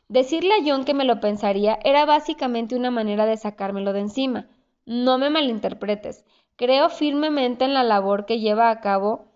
Decirle 0.08 0.54
a 0.56 0.64
John 0.66 0.86
que 0.86 0.96
me 0.96 1.06
lo 1.06 1.20
pensaría 1.20 1.78
era 1.84 2.06
básicamente 2.06 2.76
una 2.76 2.90
manera 2.90 3.28
de 3.28 3.38
sacármelo 3.38 3.94
de 3.94 4.02
encima. 4.02 4.50
No 4.86 5.20
me 5.20 5.30
malinterpretes. 5.30 6.26
Creo 6.56 6.90
firmemente 6.90 7.66
en 7.66 7.76
la 7.76 7.84
labor 7.84 8.26
que 8.26 8.40
lleva 8.40 8.72
a 8.72 8.82
cabo 8.82 9.31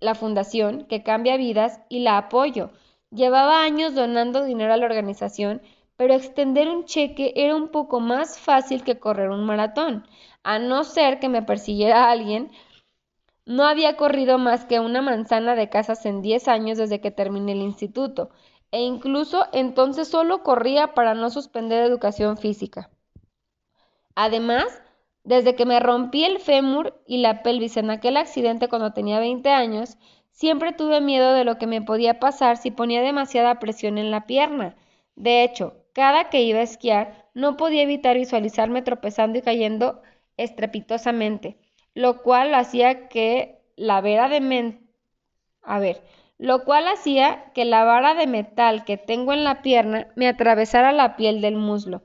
la 0.00 0.14
fundación 0.14 0.86
que 0.86 1.02
cambia 1.02 1.36
vidas 1.36 1.80
y 1.88 2.00
la 2.00 2.18
apoyo. 2.18 2.70
Llevaba 3.10 3.62
años 3.62 3.94
donando 3.94 4.44
dinero 4.44 4.72
a 4.72 4.76
la 4.76 4.86
organización, 4.86 5.62
pero 5.96 6.14
extender 6.14 6.68
un 6.68 6.84
cheque 6.84 7.32
era 7.36 7.56
un 7.56 7.68
poco 7.68 8.00
más 8.00 8.38
fácil 8.38 8.84
que 8.84 8.98
correr 8.98 9.30
un 9.30 9.44
maratón. 9.44 10.06
A 10.42 10.58
no 10.58 10.84
ser 10.84 11.18
que 11.18 11.28
me 11.28 11.42
persiguiera 11.42 12.10
alguien, 12.10 12.50
no 13.46 13.64
había 13.64 13.96
corrido 13.96 14.38
más 14.38 14.64
que 14.64 14.80
una 14.80 15.02
manzana 15.02 15.54
de 15.54 15.70
casas 15.70 16.04
en 16.04 16.20
10 16.20 16.48
años 16.48 16.78
desde 16.78 17.00
que 17.00 17.10
terminé 17.10 17.52
el 17.52 17.62
instituto, 17.62 18.30
e 18.72 18.82
incluso 18.82 19.46
entonces 19.52 20.08
solo 20.08 20.42
corría 20.42 20.94
para 20.94 21.14
no 21.14 21.30
suspender 21.30 21.84
educación 21.84 22.36
física. 22.36 22.90
Además, 24.14 24.82
desde 25.26 25.56
que 25.56 25.66
me 25.66 25.80
rompí 25.80 26.24
el 26.24 26.38
fémur 26.38 27.02
y 27.04 27.18
la 27.18 27.42
pelvis 27.42 27.76
en 27.76 27.90
aquel 27.90 28.16
accidente 28.16 28.68
cuando 28.68 28.92
tenía 28.92 29.18
20 29.18 29.50
años, 29.50 29.98
siempre 30.30 30.72
tuve 30.72 31.00
miedo 31.00 31.32
de 31.32 31.44
lo 31.44 31.58
que 31.58 31.66
me 31.66 31.82
podía 31.82 32.20
pasar 32.20 32.56
si 32.56 32.70
ponía 32.70 33.02
demasiada 33.02 33.58
presión 33.58 33.98
en 33.98 34.12
la 34.12 34.26
pierna. 34.26 34.76
De 35.16 35.42
hecho, 35.42 35.74
cada 35.92 36.30
que 36.30 36.42
iba 36.42 36.60
a 36.60 36.62
esquiar, 36.62 37.26
no 37.34 37.56
podía 37.56 37.82
evitar 37.82 38.16
visualizarme 38.16 38.82
tropezando 38.82 39.36
y 39.38 39.42
cayendo 39.42 40.00
estrepitosamente, 40.36 41.58
lo 41.92 42.22
cual 42.22 42.54
hacía 42.54 43.08
que 43.08 43.58
la 43.74 44.00
de 44.02 44.78
a 45.62 45.78
ver, 45.80 46.02
lo 46.38 46.64
cual 46.64 46.86
hacía 46.86 47.50
que 47.52 47.64
la 47.64 47.82
vara 47.82 48.14
de 48.14 48.28
metal 48.28 48.84
que 48.84 48.96
tengo 48.96 49.32
en 49.32 49.42
la 49.42 49.60
pierna 49.60 50.06
me 50.14 50.28
atravesara 50.28 50.92
la 50.92 51.16
piel 51.16 51.40
del 51.40 51.56
muslo. 51.56 52.02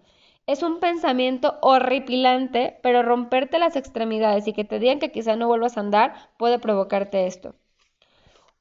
Es 0.48 0.64
un 0.64 0.80
pensamiento 0.80 1.58
horripilante, 1.62 2.80
pero 2.82 3.04
romperte 3.04 3.60
las 3.60 3.76
extremidades 3.76 4.48
y 4.48 4.54
que 4.54 4.66
te 4.66 4.80
digan 4.80 5.00
que 5.00 5.12
quizá 5.12 5.36
no 5.36 5.48
vuelvas 5.48 5.78
a 5.78 5.82
andar 5.82 6.14
puede 6.38 6.60
provocarte 6.60 7.28
esto. 7.28 7.56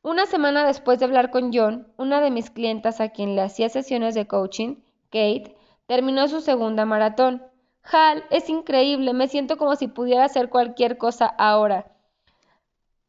Una 0.03 0.27
semana 0.27 0.67
después 0.67 0.99
de 0.99 1.05
hablar 1.07 1.31
con 1.31 1.53
John, 1.53 1.93
una 1.97 2.21
de 2.21 2.31
mis 2.31 2.51
clientas 2.51 3.01
a 3.01 3.11
quien 3.11 3.35
le 3.35 3.43
hacía 3.43 3.69
sesiones 3.69 4.15
de 4.15 4.27
coaching, 4.27 4.77
Kate, 5.11 5.57
terminó 5.87 6.29
su 6.29 6.41
segunda 6.41 6.85
maratón. 6.85 7.43
Hal, 7.83 8.25
es 8.31 8.49
increíble, 8.49 9.13
me 9.13 9.29
siento 9.29 9.57
como 9.57 9.77
si 9.77 9.89
pudiera 9.89 10.25
hacer 10.25 10.49
cualquier 10.49 10.97
cosa 10.97 11.27
ahora. 11.27 11.93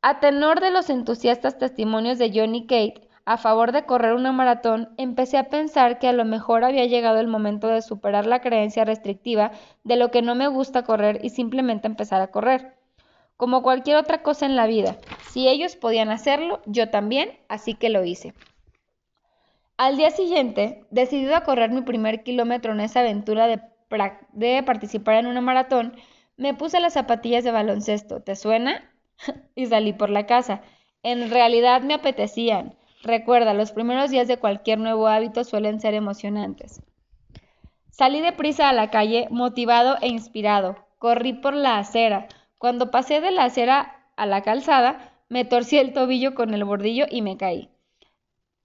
A 0.02 0.20
tenor 0.20 0.60
de 0.60 0.72
los 0.72 0.90
entusiastas 0.90 1.58
testimonios 1.58 2.18
de 2.18 2.32
John 2.34 2.56
y 2.56 2.66
Kate 2.66 3.08
a 3.34 3.38
favor 3.38 3.72
de 3.72 3.86
correr 3.86 4.14
una 4.14 4.32
maratón, 4.32 4.94
empecé 4.98 5.38
a 5.38 5.50
pensar 5.50 6.00
que 6.00 6.08
a 6.08 6.14
lo 6.14 6.26
mejor 6.26 6.64
había 6.64 6.86
llegado 6.86 7.20
el 7.20 7.28
momento 7.28 7.68
de 7.68 7.82
superar 7.82 8.26
la 8.26 8.42
creencia 8.42 8.84
restrictiva 8.84 9.52
de 9.84 9.96
lo 9.96 10.12
que 10.12 10.22
no 10.22 10.36
me 10.36 10.48
gusta 10.48 10.84
correr 10.84 11.20
y 11.24 11.30
simplemente 11.30 11.88
empezar 11.88 12.22
a 12.22 12.32
correr. 12.32 12.76
Como 13.38 13.64
cualquier 13.64 13.98
otra 13.98 14.22
cosa 14.22 14.46
en 14.46 14.56
la 14.56 14.68
vida, 14.68 14.98
si 15.32 15.48
ellos 15.48 15.76
podían 15.76 16.10
hacerlo, 16.10 16.62
yo 16.66 16.90
también, 16.90 17.40
así 17.48 17.74
que 17.74 17.90
lo 17.90 18.04
hice. 18.04 18.34
Al 19.78 19.98
día 19.98 20.12
siguiente, 20.12 20.86
decidido 20.92 21.36
a 21.36 21.44
correr 21.44 21.72
mi 21.72 21.82
primer 21.82 22.22
kilómetro 22.24 22.74
en 22.74 22.82
esa 22.82 23.00
aventura 23.00 23.48
de, 23.48 24.64
participar 24.64 25.16
en 25.16 25.26
una 25.26 25.42
maratón, 25.42 25.96
me 26.38 26.54
puse 26.54 26.80
las 26.80 26.94
zapatillas 26.94 27.44
de 27.44 27.52
baloncesto. 27.52 28.22
¿Te 28.22 28.36
suena? 28.36 28.92
y 29.56 29.66
salí 29.66 29.94
por 29.94 30.10
la 30.10 30.26
casa. 30.26 30.62
En 31.02 31.32
realidad 31.32 31.82
me 31.82 31.96
apetecían. 31.96 32.76
Recuerda, 33.04 33.54
los 33.54 33.72
primeros 33.72 34.12
días 34.12 34.28
de 34.28 34.38
cualquier 34.38 34.80
nuevo 34.80 35.08
hábito 35.08 35.44
suelen 35.44 35.80
ser 35.80 35.94
emocionantes. 35.96 36.82
Salí 37.90 38.22
deprisa 38.22 38.70
a 38.70 38.74
la 38.74 38.90
calle, 38.90 39.28
motivado 39.32 39.98
e 40.02 40.08
inspirado. 40.08 40.76
Corrí 41.00 41.34
por 41.34 41.54
la 41.56 41.78
acera. 41.78 42.28
Cuando 42.58 42.92
pasé 42.92 43.22
de 43.22 43.32
la 43.32 43.46
acera 43.46 43.96
a 44.16 44.26
la 44.26 44.42
calzada, 44.42 45.14
me 45.30 45.46
torcí 45.46 45.78
el 45.78 45.94
tobillo 45.94 46.36
con 46.36 46.54
el 46.54 46.64
bordillo 46.64 47.06
y 47.10 47.22
me 47.22 47.38
caí. 47.38 47.70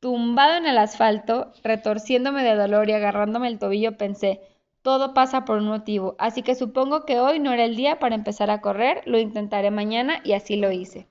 Tumbado 0.00 0.56
en 0.56 0.66
el 0.66 0.76
asfalto, 0.76 1.52
retorciéndome 1.64 2.42
de 2.42 2.54
dolor 2.54 2.90
y 2.90 2.92
agarrándome 2.92 3.48
el 3.48 3.58
tobillo, 3.58 3.96
pensé, 3.96 4.40
todo 4.82 5.14
pasa 5.14 5.44
por 5.44 5.58
un 5.58 5.66
motivo, 5.66 6.14
así 6.18 6.42
que 6.42 6.54
supongo 6.54 7.06
que 7.06 7.18
hoy 7.18 7.40
no 7.40 7.52
era 7.52 7.64
el 7.64 7.74
día 7.74 7.98
para 7.98 8.14
empezar 8.14 8.50
a 8.50 8.60
correr, 8.60 9.02
lo 9.06 9.18
intentaré 9.18 9.70
mañana 9.70 10.20
y 10.22 10.34
así 10.34 10.56
lo 10.56 10.70
hice. 10.70 11.08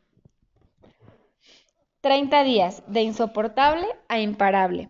30 2.06 2.44
días, 2.44 2.84
de 2.86 3.02
insoportable 3.02 3.88
a 4.10 4.20
imparable. 4.20 4.90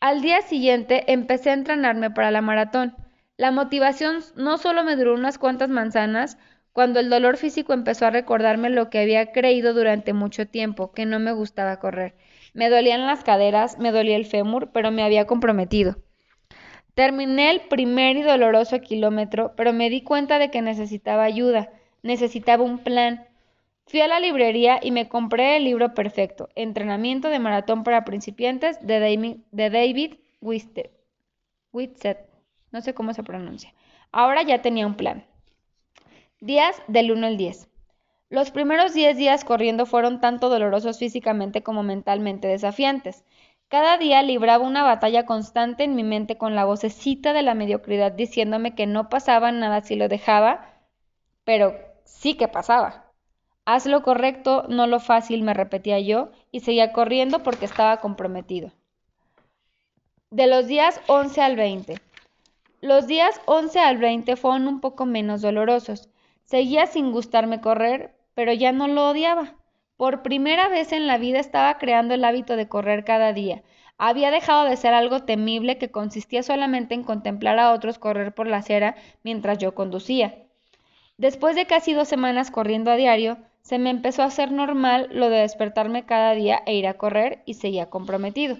Al 0.00 0.20
día 0.20 0.42
siguiente 0.42 1.10
empecé 1.10 1.48
a 1.48 1.54
entrenarme 1.54 2.10
para 2.10 2.30
la 2.30 2.42
maratón. 2.42 2.94
La 3.38 3.50
motivación 3.50 4.18
no 4.36 4.58
solo 4.58 4.84
me 4.84 4.96
duró 4.96 5.14
unas 5.14 5.38
cuantas 5.38 5.70
manzanas, 5.70 6.36
cuando 6.74 7.00
el 7.00 7.08
dolor 7.08 7.38
físico 7.38 7.72
empezó 7.72 8.04
a 8.04 8.10
recordarme 8.10 8.68
lo 8.68 8.90
que 8.90 8.98
había 8.98 9.32
creído 9.32 9.72
durante 9.72 10.12
mucho 10.12 10.46
tiempo, 10.46 10.92
que 10.92 11.06
no 11.06 11.18
me 11.20 11.32
gustaba 11.32 11.78
correr. 11.78 12.16
Me 12.52 12.68
dolían 12.68 13.06
las 13.06 13.24
caderas, 13.24 13.78
me 13.78 13.90
dolía 13.90 14.16
el 14.16 14.26
fémur, 14.26 14.72
pero 14.72 14.90
me 14.90 15.04
había 15.04 15.26
comprometido. 15.26 16.02
Terminé 16.92 17.50
el 17.50 17.62
primer 17.62 18.18
y 18.18 18.22
doloroso 18.24 18.78
kilómetro, 18.82 19.54
pero 19.56 19.72
me 19.72 19.88
di 19.88 20.02
cuenta 20.02 20.38
de 20.38 20.50
que 20.50 20.60
necesitaba 20.60 21.24
ayuda, 21.24 21.70
necesitaba 22.02 22.62
un 22.62 22.76
plan. 22.76 23.26
Fui 23.86 24.00
a 24.00 24.08
la 24.08 24.20
librería 24.20 24.80
y 24.82 24.90
me 24.90 25.08
compré 25.08 25.56
el 25.56 25.64
libro 25.64 25.92
perfecto, 25.94 26.48
Entrenamiento 26.54 27.28
de 27.28 27.38
Maratón 27.38 27.84
para 27.84 28.04
Principiantes 28.04 28.78
de 28.86 29.00
David, 29.00 29.38
David 29.50 30.14
No 32.70 32.80
sé 32.80 32.94
cómo 32.94 33.12
se 33.12 33.22
pronuncia. 33.22 33.74
Ahora 34.12 34.42
ya 34.42 34.62
tenía 34.62 34.86
un 34.86 34.94
plan. 34.94 35.26
Días 36.40 36.80
del 36.88 37.12
1 37.12 37.26
al 37.26 37.36
10. 37.36 37.68
Los 38.30 38.50
primeros 38.50 38.94
10 38.94 39.16
días 39.16 39.44
corriendo 39.44 39.84
fueron 39.84 40.20
tanto 40.20 40.48
dolorosos 40.48 40.98
físicamente 40.98 41.62
como 41.62 41.82
mentalmente 41.82 42.48
desafiantes. 42.48 43.24
Cada 43.68 43.98
día 43.98 44.22
libraba 44.22 44.64
una 44.64 44.82
batalla 44.82 45.26
constante 45.26 45.84
en 45.84 45.94
mi 45.94 46.02
mente 46.02 46.36
con 46.38 46.54
la 46.54 46.64
vocecita 46.64 47.32
de 47.32 47.42
la 47.42 47.54
mediocridad 47.54 48.12
diciéndome 48.12 48.74
que 48.74 48.86
no 48.86 49.08
pasaba 49.08 49.52
nada 49.52 49.82
si 49.82 49.96
lo 49.96 50.08
dejaba, 50.08 50.66
pero 51.44 51.74
sí 52.04 52.34
que 52.34 52.48
pasaba. 52.48 53.11
Haz 53.64 53.86
lo 53.86 54.02
correcto, 54.02 54.64
no 54.68 54.88
lo 54.88 54.98
fácil, 54.98 55.42
me 55.42 55.54
repetía 55.54 56.00
yo, 56.00 56.30
y 56.50 56.60
seguía 56.60 56.92
corriendo 56.92 57.44
porque 57.44 57.64
estaba 57.64 57.98
comprometido. 57.98 58.72
De 60.30 60.48
los 60.48 60.66
días 60.66 61.00
11 61.06 61.40
al 61.42 61.56
20. 61.56 62.00
Los 62.80 63.06
días 63.06 63.40
11 63.44 63.78
al 63.78 63.98
20 63.98 64.34
fueron 64.34 64.66
un 64.66 64.80
poco 64.80 65.06
menos 65.06 65.42
dolorosos. 65.42 66.08
Seguía 66.44 66.86
sin 66.86 67.12
gustarme 67.12 67.60
correr, 67.60 68.16
pero 68.34 68.52
ya 68.52 68.72
no 68.72 68.88
lo 68.88 69.10
odiaba. 69.10 69.54
Por 69.96 70.22
primera 70.22 70.66
vez 70.68 70.90
en 70.90 71.06
la 71.06 71.16
vida 71.16 71.38
estaba 71.38 71.78
creando 71.78 72.14
el 72.14 72.24
hábito 72.24 72.56
de 72.56 72.68
correr 72.68 73.04
cada 73.04 73.32
día. 73.32 73.62
Había 73.98 74.32
dejado 74.32 74.64
de 74.64 74.76
ser 74.76 74.94
algo 74.94 75.22
temible 75.22 75.78
que 75.78 75.92
consistía 75.92 76.42
solamente 76.42 76.94
en 76.94 77.04
contemplar 77.04 77.60
a 77.60 77.72
otros 77.72 78.00
correr 78.00 78.34
por 78.34 78.48
la 78.48 78.56
acera 78.56 78.96
mientras 79.22 79.58
yo 79.58 79.76
conducía. 79.76 80.34
Después 81.18 81.54
de 81.54 81.66
casi 81.66 81.92
dos 81.92 82.08
semanas 82.08 82.50
corriendo 82.50 82.90
a 82.90 82.96
diario, 82.96 83.38
se 83.62 83.78
me 83.78 83.90
empezó 83.90 84.22
a 84.22 84.26
hacer 84.26 84.52
normal 84.52 85.08
lo 85.12 85.30
de 85.30 85.38
despertarme 85.38 86.04
cada 86.04 86.34
día 86.34 86.62
e 86.66 86.74
ir 86.74 86.86
a 86.86 86.94
correr 86.94 87.42
y 87.46 87.54
seguía 87.54 87.90
comprometido. 87.90 88.58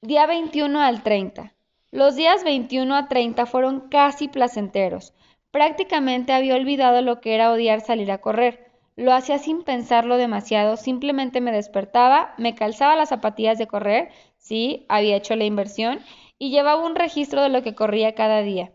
Día 0.00 0.26
21 0.26 0.80
al 0.80 1.02
30. 1.02 1.52
Los 1.90 2.14
días 2.14 2.44
21 2.44 2.94
a 2.94 3.08
30 3.08 3.46
fueron 3.46 3.88
casi 3.88 4.28
placenteros. 4.28 5.14
Prácticamente 5.50 6.32
había 6.32 6.54
olvidado 6.54 7.02
lo 7.02 7.20
que 7.20 7.34
era 7.34 7.50
odiar 7.50 7.80
salir 7.80 8.12
a 8.12 8.18
correr. 8.18 8.70
Lo 8.94 9.12
hacía 9.12 9.38
sin 9.38 9.62
pensarlo 9.62 10.16
demasiado, 10.16 10.76
simplemente 10.76 11.40
me 11.40 11.52
despertaba, 11.52 12.34
me 12.36 12.54
calzaba 12.54 12.96
las 12.96 13.08
zapatillas 13.08 13.58
de 13.58 13.66
correr, 13.66 14.10
sí, 14.36 14.86
había 14.88 15.16
hecho 15.16 15.36
la 15.36 15.44
inversión, 15.44 16.00
y 16.38 16.50
llevaba 16.50 16.84
un 16.84 16.94
registro 16.94 17.42
de 17.42 17.48
lo 17.48 17.62
que 17.62 17.74
corría 17.74 18.14
cada 18.14 18.42
día. 18.42 18.72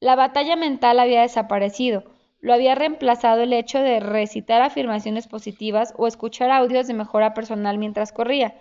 La 0.00 0.16
batalla 0.16 0.56
mental 0.56 1.00
había 1.00 1.22
desaparecido, 1.22 2.04
lo 2.40 2.54
había 2.54 2.74
reemplazado 2.74 3.42
el 3.42 3.52
hecho 3.52 3.80
de 3.80 4.00
recitar 4.00 4.62
afirmaciones 4.62 5.26
positivas 5.26 5.94
o 5.96 6.06
escuchar 6.06 6.50
audios 6.50 6.86
de 6.86 6.94
mejora 6.94 7.34
personal 7.34 7.78
mientras 7.78 8.12
corría. 8.12 8.54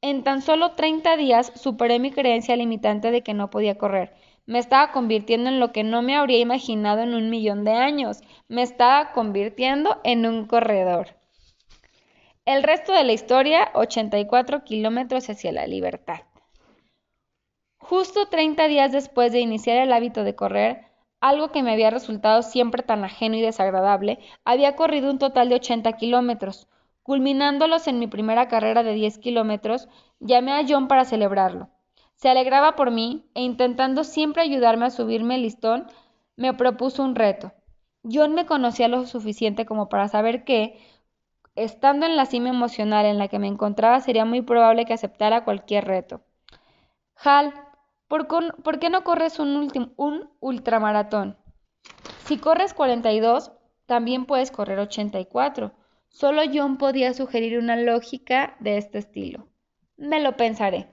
En 0.00 0.22
tan 0.22 0.42
solo 0.42 0.72
30 0.72 1.16
días 1.16 1.52
superé 1.54 1.98
mi 1.98 2.10
creencia 2.10 2.56
limitante 2.56 3.10
de 3.10 3.22
que 3.22 3.34
no 3.34 3.50
podía 3.50 3.78
correr. 3.78 4.14
Me 4.46 4.58
estaba 4.58 4.92
convirtiendo 4.92 5.48
en 5.48 5.58
lo 5.58 5.72
que 5.72 5.82
no 5.82 6.02
me 6.02 6.16
habría 6.16 6.38
imaginado 6.38 7.02
en 7.02 7.14
un 7.14 7.30
millón 7.30 7.64
de 7.64 7.72
años. 7.72 8.20
Me 8.46 8.62
estaba 8.62 9.12
convirtiendo 9.12 10.00
en 10.04 10.26
un 10.26 10.46
corredor. 10.46 11.16
El 12.44 12.62
resto 12.62 12.92
de 12.92 13.04
la 13.04 13.14
historia, 13.14 13.70
84 13.72 14.64
kilómetros 14.64 15.30
hacia 15.30 15.50
la 15.50 15.66
libertad. 15.66 16.20
Justo 17.78 18.28
30 18.28 18.68
días 18.68 18.92
después 18.92 19.32
de 19.32 19.40
iniciar 19.40 19.78
el 19.78 19.92
hábito 19.94 20.24
de 20.24 20.34
correr, 20.34 20.93
algo 21.24 21.52
que 21.52 21.62
me 21.62 21.72
había 21.72 21.88
resultado 21.88 22.42
siempre 22.42 22.82
tan 22.82 23.02
ajeno 23.02 23.36
y 23.36 23.40
desagradable, 23.40 24.18
había 24.44 24.76
corrido 24.76 25.10
un 25.10 25.18
total 25.18 25.48
de 25.48 25.54
80 25.54 25.94
kilómetros. 25.94 26.68
Culminándolos 27.02 27.88
en 27.88 27.98
mi 27.98 28.06
primera 28.06 28.46
carrera 28.46 28.82
de 28.82 28.92
10 28.92 29.16
kilómetros, 29.20 29.88
llamé 30.20 30.52
a 30.52 30.66
John 30.68 30.86
para 30.86 31.06
celebrarlo. 31.06 31.70
Se 32.16 32.28
alegraba 32.28 32.76
por 32.76 32.90
mí 32.90 33.24
e 33.32 33.40
intentando 33.40 34.04
siempre 34.04 34.42
ayudarme 34.42 34.84
a 34.84 34.90
subirme 34.90 35.36
el 35.36 35.42
listón, 35.42 35.86
me 36.36 36.52
propuso 36.52 37.02
un 37.02 37.14
reto. 37.14 37.54
John 38.02 38.34
me 38.34 38.44
conocía 38.44 38.88
lo 38.88 39.06
suficiente 39.06 39.64
como 39.64 39.88
para 39.88 40.08
saber 40.08 40.44
que, 40.44 40.78
estando 41.54 42.04
en 42.04 42.16
la 42.16 42.26
cima 42.26 42.50
emocional 42.50 43.06
en 43.06 43.16
la 43.16 43.28
que 43.28 43.38
me 43.38 43.48
encontraba, 43.48 44.00
sería 44.00 44.26
muy 44.26 44.42
probable 44.42 44.84
que 44.84 44.92
aceptara 44.92 45.44
cualquier 45.44 45.86
reto. 45.86 46.20
Hal, 47.16 47.54
¿por, 48.08 48.78
qué 48.78 48.90
no 48.90 49.04
corres 49.04 49.38
un, 49.38 49.92
un 49.96 50.30
ultramaratón? 50.40 51.36
Si 52.24 52.38
corres 52.38 52.74
42, 52.74 53.52
también 53.86 54.24
puedes 54.24 54.50
correr 54.50 54.78
84. 54.78 55.72
Solo 56.08 56.42
John 56.52 56.78
podía 56.78 57.12
sugerir 57.12 57.58
una 57.58 57.76
lógica 57.76 58.56
de 58.60 58.78
este 58.78 58.98
estilo. 58.98 59.48
Me 59.96 60.20
lo 60.20 60.36
pensaré. 60.36 60.88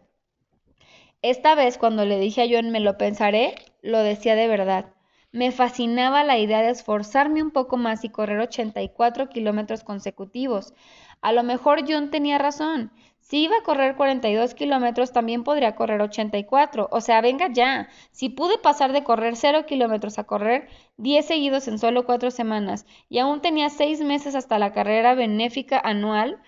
Esta 1.21 1.53
vez 1.53 1.77
cuando 1.77 2.05
le 2.05 2.19
dije 2.19 2.41
a 2.41 2.47
John 2.49 2.71
me 2.71 2.79
lo 2.79 2.97
pensaré, 2.97 3.55
lo 3.81 3.99
decía 3.99 4.35
de 4.35 4.47
verdad. 4.47 4.93
Me 5.31 5.51
fascinaba 5.51 6.23
la 6.23 6.39
idea 6.39 6.61
de 6.61 6.71
esforzarme 6.71 7.41
un 7.41 7.51
poco 7.51 7.77
más 7.77 8.03
y 8.03 8.09
correr 8.09 8.39
84 8.39 9.29
kilómetros 9.29 9.83
consecutivos. 9.83 10.73
A 11.21 11.31
lo 11.33 11.43
mejor 11.43 11.83
John 11.87 12.09
tenía 12.09 12.37
razón. 12.39 12.91
Si 13.19 13.43
iba 13.43 13.55
a 13.55 13.63
correr 13.63 13.95
42 13.95 14.55
kilómetros, 14.55 15.13
también 15.13 15.43
podría 15.43 15.75
correr 15.75 16.01
84. 16.01 16.89
O 16.91 16.99
sea, 16.99 17.21
venga 17.21 17.47
ya. 17.47 17.87
Si 18.11 18.29
pude 18.29 18.57
pasar 18.57 18.91
de 18.91 19.03
correr 19.03 19.35
0 19.35 19.65
kilómetros 19.67 20.19
a 20.19 20.25
correr 20.25 20.67
10 20.97 21.25
seguidos 21.25 21.67
en 21.67 21.77
solo 21.79 22.05
4 22.05 22.31
semanas 22.31 22.85
y 23.07 23.19
aún 23.19 23.41
tenía 23.41 23.69
6 23.69 24.01
meses 24.01 24.35
hasta 24.35 24.59
la 24.59 24.73
carrera 24.73 25.13
benéfica 25.13 25.79
anual 25.79 26.41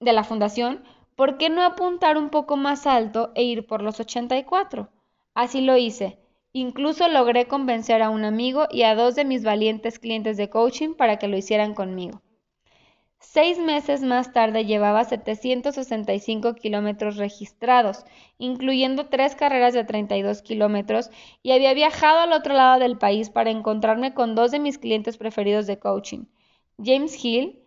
de 0.00 0.12
la 0.12 0.24
fundación, 0.24 0.84
¿por 1.14 1.38
qué 1.38 1.48
no 1.48 1.62
apuntar 1.62 2.18
un 2.18 2.30
poco 2.30 2.56
más 2.56 2.86
alto 2.86 3.30
e 3.34 3.44
ir 3.44 3.66
por 3.66 3.82
los 3.82 4.00
84? 4.00 4.90
Así 5.34 5.60
lo 5.60 5.76
hice. 5.76 6.18
Incluso 6.52 7.08
logré 7.08 7.46
convencer 7.46 8.02
a 8.02 8.10
un 8.10 8.24
amigo 8.24 8.66
y 8.70 8.82
a 8.82 8.96
dos 8.96 9.14
de 9.14 9.24
mis 9.24 9.44
valientes 9.44 10.00
clientes 10.00 10.36
de 10.36 10.50
coaching 10.50 10.94
para 10.94 11.18
que 11.18 11.28
lo 11.28 11.36
hicieran 11.36 11.74
conmigo. 11.74 12.20
Seis 13.22 13.58
meses 13.58 14.02
más 14.02 14.32
tarde 14.32 14.64
llevaba 14.64 15.04
765 15.04 16.54
kilómetros 16.54 17.16
registrados, 17.16 18.04
incluyendo 18.38 19.08
tres 19.08 19.36
carreras 19.36 19.74
de 19.74 19.84
32 19.84 20.40
kilómetros, 20.40 21.10
y 21.42 21.52
había 21.52 21.74
viajado 21.74 22.20
al 22.20 22.32
otro 22.32 22.54
lado 22.54 22.80
del 22.80 22.96
país 22.96 23.28
para 23.28 23.50
encontrarme 23.50 24.14
con 24.14 24.34
dos 24.34 24.50
de 24.50 24.58
mis 24.58 24.78
clientes 24.78 25.18
preferidos 25.18 25.66
de 25.66 25.78
coaching, 25.78 26.24
James 26.82 27.22
Hill 27.22 27.62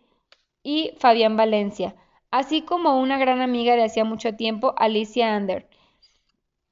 y 0.64 0.92
Fabián 0.98 1.38
Valencia, 1.38 1.96
así 2.32 2.64
como 2.64 3.00
una 3.00 3.20
gran 3.20 3.40
amiga 3.40 3.76
de 3.76 3.84
hacía 3.84 4.06
mucho 4.06 4.36
tiempo, 4.36 4.74
Alicia 4.78 5.36
Ander, 5.36 5.70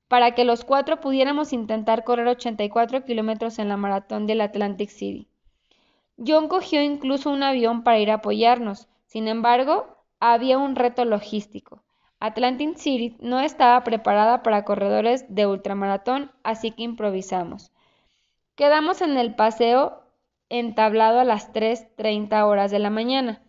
para 0.08 0.34
que 0.34 0.44
los 0.44 0.66
cuatro 0.66 1.00
pudiéramos 1.00 1.54
intentar 1.54 2.04
correr 2.04 2.28
84 2.28 3.06
kilómetros 3.06 3.60
en 3.60 3.70
la 3.70 3.78
maratón 3.78 4.26
del 4.26 4.42
Atlantic 4.42 4.90
City. 4.90 5.31
John 6.18 6.48
cogió 6.48 6.82
incluso 6.82 7.30
un 7.30 7.44
avión 7.44 7.84
para 7.84 8.00
ir 8.00 8.12
a 8.12 8.16
apoyarnos. 8.16 8.88
Sin 9.06 9.28
embargo, 9.28 9.98
había 10.20 10.58
un 10.58 10.76
reto 10.76 11.06
logístico. 11.06 11.84
Atlantic 12.20 12.78
City 12.78 13.18
no 13.20 13.40
estaba 13.40 13.84
preparada 13.84 14.44
para 14.44 14.64
corredores 14.64 15.26
de 15.28 15.48
ultramaratón, 15.48 16.32
así 16.44 16.72
que 16.72 16.84
improvisamos. 16.84 17.72
Quedamos 18.56 19.02
en 19.02 19.18
el 19.18 19.34
paseo 19.34 20.04
entablado 20.50 21.20
a 21.20 21.24
las 21.24 21.52
3.30 21.52 22.46
horas 22.46 22.70
de 22.70 22.80
la 22.80 22.90
mañana. 22.90 23.42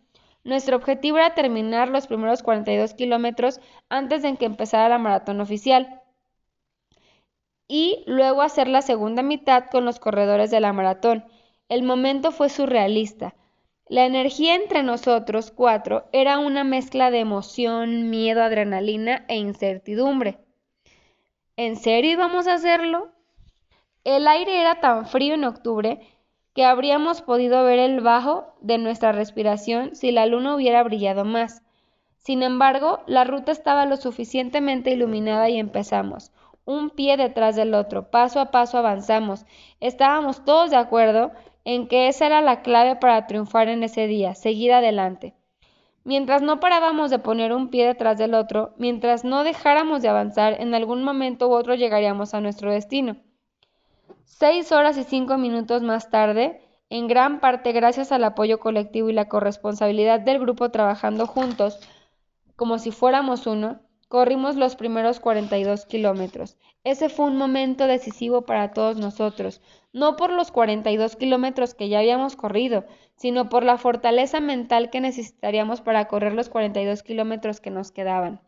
Nuestro 0.45 0.77
objetivo 0.77 1.19
era 1.19 1.35
terminar 1.35 1.89
los 1.89 2.07
primeros 2.07 2.43
42 2.43 2.95
kilómetros 2.95 3.61
antes 3.89 4.23
de 4.23 4.37
que 4.37 4.47
empezara 4.47 4.89
la 4.89 4.99
maratón 4.99 5.41
oficial 5.41 6.01
y 7.69 8.05
luego 8.07 8.43
hacer 8.43 8.69
la 8.69 8.83
segunda 8.83 9.23
mitad 9.23 9.65
con 9.71 9.85
los 9.85 9.99
corredores 9.99 10.51
de 10.51 10.61
la 10.61 10.73
maratón. 10.73 11.25
El 11.73 11.85
momento 11.85 12.33
fue 12.33 12.51
surrealista. 12.51 13.35
La 13.89 14.05
energía 14.05 14.57
entre 14.57 14.83
nosotros 14.83 15.51
cuatro 15.51 16.05
era 16.13 16.39
una 16.39 16.65
mezcla 16.65 17.11
de 17.11 17.21
emoción, 17.21 18.11
miedo, 18.11 18.43
adrenalina 18.43 19.25
e 19.27 19.37
incertidumbre. 19.37 20.39
¿En 21.57 21.77
serio 21.77 22.11
íbamos 22.11 22.47
a 22.47 22.53
hacerlo? 22.57 23.09
El 24.05 24.29
aire 24.29 24.61
era 24.61 24.81
tan 24.81 25.07
frío 25.07 25.33
en 25.33 25.45
octubre 25.45 26.01
que 26.55 26.67
habríamos 26.67 27.23
podido 27.23 27.65
ver 27.65 27.79
el 27.79 28.03
bajo 28.03 28.53
de 28.61 28.77
nuestra 28.77 29.13
respiración 29.13 29.97
si 29.97 30.13
la 30.13 30.27
luna 30.27 30.55
hubiera 30.55 30.83
brillado 30.83 31.25
más. 31.25 31.63
Sin 32.19 32.43
embargo, 32.43 33.01
la 33.07 33.25
ruta 33.25 33.51
estaba 33.51 33.87
lo 33.87 33.97
suficientemente 33.97 34.91
iluminada 34.91 35.49
y 35.49 35.59
empezamos, 35.59 36.33
un 36.67 36.91
pie 36.91 37.17
detrás 37.17 37.57
del 37.57 37.73
otro, 37.73 38.11
paso 38.11 38.41
a 38.41 38.51
paso 38.51 38.77
avanzamos. 38.77 39.47
Estábamos 39.81 40.45
todos 40.45 40.71
de 40.71 40.77
acuerdo 40.77 41.33
en 41.65 41.89
que 41.89 42.09
esa 42.09 42.27
era 42.27 42.41
la 42.41 42.63
clave 42.63 42.97
para 42.97 43.27
triunfar 43.27 43.69
en 43.69 43.83
ese 43.83 44.07
día, 44.07 44.35
seguir 44.35 44.73
adelante. 44.73 45.35
Mientras 46.05 46.43
no 46.43 46.59
parábamos 46.59 47.11
de 47.11 47.21
poner 47.21 47.53
un 47.53 47.69
pie 47.69 47.87
detrás 47.87 48.19
del 48.19 48.35
otro, 48.35 48.75
mientras 48.77 49.25
no 49.25 49.45
dejáramos 49.45 50.03
de 50.03 50.09
avanzar, 50.09 50.61
en 50.61 50.75
algún 50.75 51.05
momento 51.05 51.49
u 51.49 51.53
otro 51.53 51.75
llegaríamos 51.75 52.35
a 52.35 52.41
nuestro 52.41 52.73
destino. 52.73 53.17
Seis 54.25 54.73
horas 54.73 54.99
y 54.99 55.05
cinco 55.05 55.39
minutos 55.39 55.83
más 55.83 56.11
tarde, 56.11 56.61
en 56.91 57.07
gran 57.07 57.39
parte 57.39 57.71
gracias 57.73 58.11
al 58.11 58.25
apoyo 58.25 58.59
colectivo 58.59 59.09
y 59.09 59.13
la 59.13 59.29
corresponsabilidad 59.29 60.21
del 60.21 60.41
grupo 60.41 60.71
trabajando 60.71 61.27
juntos, 61.29 61.79
como 62.57 62.79
si 62.79 62.91
fuéramos 62.91 63.47
uno, 63.47 63.81
corrimos 64.13 64.57
los 64.57 64.77
primeros 64.77 65.21
42 65.21 65.87
kilómetros. 65.87 66.59
Ese 66.85 67.09
fue 67.09 67.25
un 67.25 67.39
momento 67.39 67.87
decisivo 67.87 68.43
para 68.43 68.75
todos 68.75 68.99
nosotros, 68.99 69.63
no 69.95 70.17
por 70.17 70.31
los 70.31 70.53
42 70.53 71.17
kilómetros 71.17 71.73
que 71.73 71.89
ya 71.89 72.01
habíamos 72.01 72.37
corrido, 72.37 72.85
sino 73.17 73.49
por 73.49 73.65
la 73.65 73.79
fortaleza 73.79 74.39
mental 74.41 74.91
que 74.91 75.01
necesitaríamos 75.01 75.81
para 75.81 76.09
correr 76.09 76.35
los 76.35 76.51
42 76.51 77.03
kilómetros 77.03 77.63
que 77.63 77.71
nos 77.71 77.91
quedaban. 77.91 78.43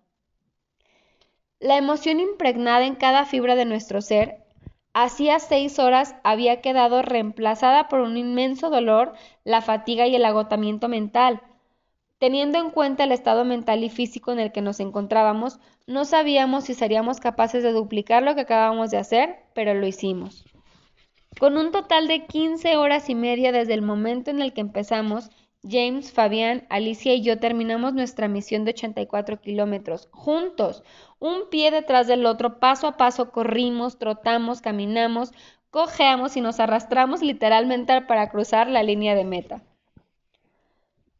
La 1.61 1.79
emoción 1.79 2.20
impregnada 2.20 2.85
en 2.85 2.96
cada 2.96 3.24
fibra 3.24 3.55
de 3.55 3.64
nuestro 3.64 4.03
ser, 4.03 4.44
hacía 4.92 5.38
seis 5.38 5.79
horas 5.79 6.14
había 6.24 6.61
quedado 6.61 7.00
reemplazada 7.00 7.88
por 7.88 8.00
un 8.00 8.18
inmenso 8.18 8.68
dolor, 8.68 9.14
la 9.44 9.62
fatiga 9.62 10.07
y 10.07 10.14
el 10.14 10.27
agotamiento 10.27 10.88
mental. 10.88 11.40
Teniendo 12.18 12.59
en 12.59 12.70
cuenta 12.70 13.05
el 13.05 13.12
estado 13.12 13.44
mental 13.44 13.85
y 13.85 13.90
físico 13.90 14.33
en 14.33 14.38
el 14.38 14.53
que 14.53 14.62
nos 14.62 14.81
encontrábamos, 14.81 15.59
no 15.87 16.05
sabíamos 16.05 16.64
si 16.64 16.74
seríamos 16.74 17.20
capaces 17.20 17.62
de 17.62 17.72
duplicar 17.72 18.22
lo 18.22 18.35
que 18.35 18.42
acabamos 18.42 18.90
de 18.90 18.98
hacer, 18.98 19.37
pero 19.55 19.74
lo 19.74 19.87
hicimos. 19.87 20.44
Con 21.38 21.57
un 21.57 21.72
total 21.72 22.07
de 22.07 22.27
15 22.27 22.77
horas 22.77 23.11
y 23.11 23.14
media 23.14 23.50
desde 23.50 23.74
el 23.74 23.83
momento 23.83 24.31
en 24.31 24.40
el 24.40 24.53
que 24.53 24.61
empezamos, 24.61 25.31
James, 25.68 26.12
Fabián, 26.12 26.66
Alicia 26.68 27.14
y 27.14 27.22
yo 27.22 27.40
terminamos 27.40 27.94
nuestra 27.94 28.29
misión 28.29 28.64
de 28.64 28.72
84 28.72 29.40
kilómetros, 29.40 30.09
juntos, 30.12 30.85
un 31.18 31.48
pie 31.50 31.70
detrás 31.70 32.07
del 32.07 32.27
otro, 32.27 32.61
paso 32.61 32.87
a 32.87 32.96
paso 32.96 33.31
corrimos, 33.33 33.98
trotamos, 33.98 34.61
caminamos, 34.61 35.33
cojeamos 35.70 36.37
y 36.37 36.42
nos 36.42 36.61
arrastramos 36.61 37.22
literalmente 37.22 38.03
para 38.03 38.29
cruzar 38.29 38.68
la 38.68 38.83
línea 38.83 39.14
de 39.14 39.24
meta. 39.24 39.62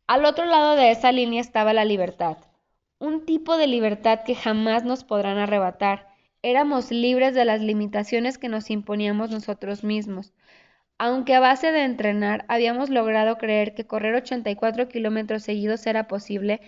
Al 0.07 0.27
otro 0.27 0.45
lado 0.45 0.77
de 0.77 0.91
esa 0.91 1.13
línea 1.13 1.41
estaba 1.41 1.73
la 1.73 1.87
libertad, 1.87 2.37
un 2.99 3.25
tipo 3.25 3.57
de 3.57 3.67
libertad 3.67 4.21
que 4.27 4.35
jamás 4.35 4.85
nos 4.85 5.03
podrán 5.03 5.39
arrebatar. 5.39 6.09
Éramos 6.43 6.91
libres 6.91 7.35
de 7.35 7.47
las 7.47 7.63
limitaciones 7.63 8.37
que 8.37 8.51
nos 8.51 8.71
imponíamos 8.71 9.31
nosotros 9.31 9.83
mismos. 9.83 10.35
Aunque 10.99 11.35
a 11.35 11.41
base 11.41 11.73
de 11.73 11.85
entrenar 11.85 12.45
habíamos 12.49 12.91
logrado 12.91 13.39
creer 13.39 13.75
que 13.75 13.87
correr 13.87 14.15
84 14.15 14.89
kilómetros 14.89 15.43
seguidos 15.43 15.87
era 15.87 16.07
posible, 16.07 16.61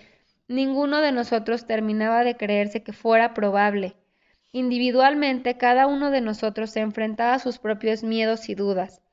ninguno 0.47 0.99
de 1.01 1.11
nosotros 1.11 1.67
terminaba 1.67 2.23
de 2.23 2.37
creerse 2.37 2.81
que 2.81 2.91
fuera 2.91 3.35
probable. 3.35 3.95
Individualmente, 4.51 5.57
cada 5.57 5.85
uno 5.85 6.09
de 6.09 6.21
nosotros 6.21 6.71
se 6.71 6.79
enfrentaba 6.79 7.35
a 7.35 7.39
sus 7.39 7.59
propios 7.59 8.01
miedos 8.01 8.49
y 8.49 8.55
dudas. 8.55 9.03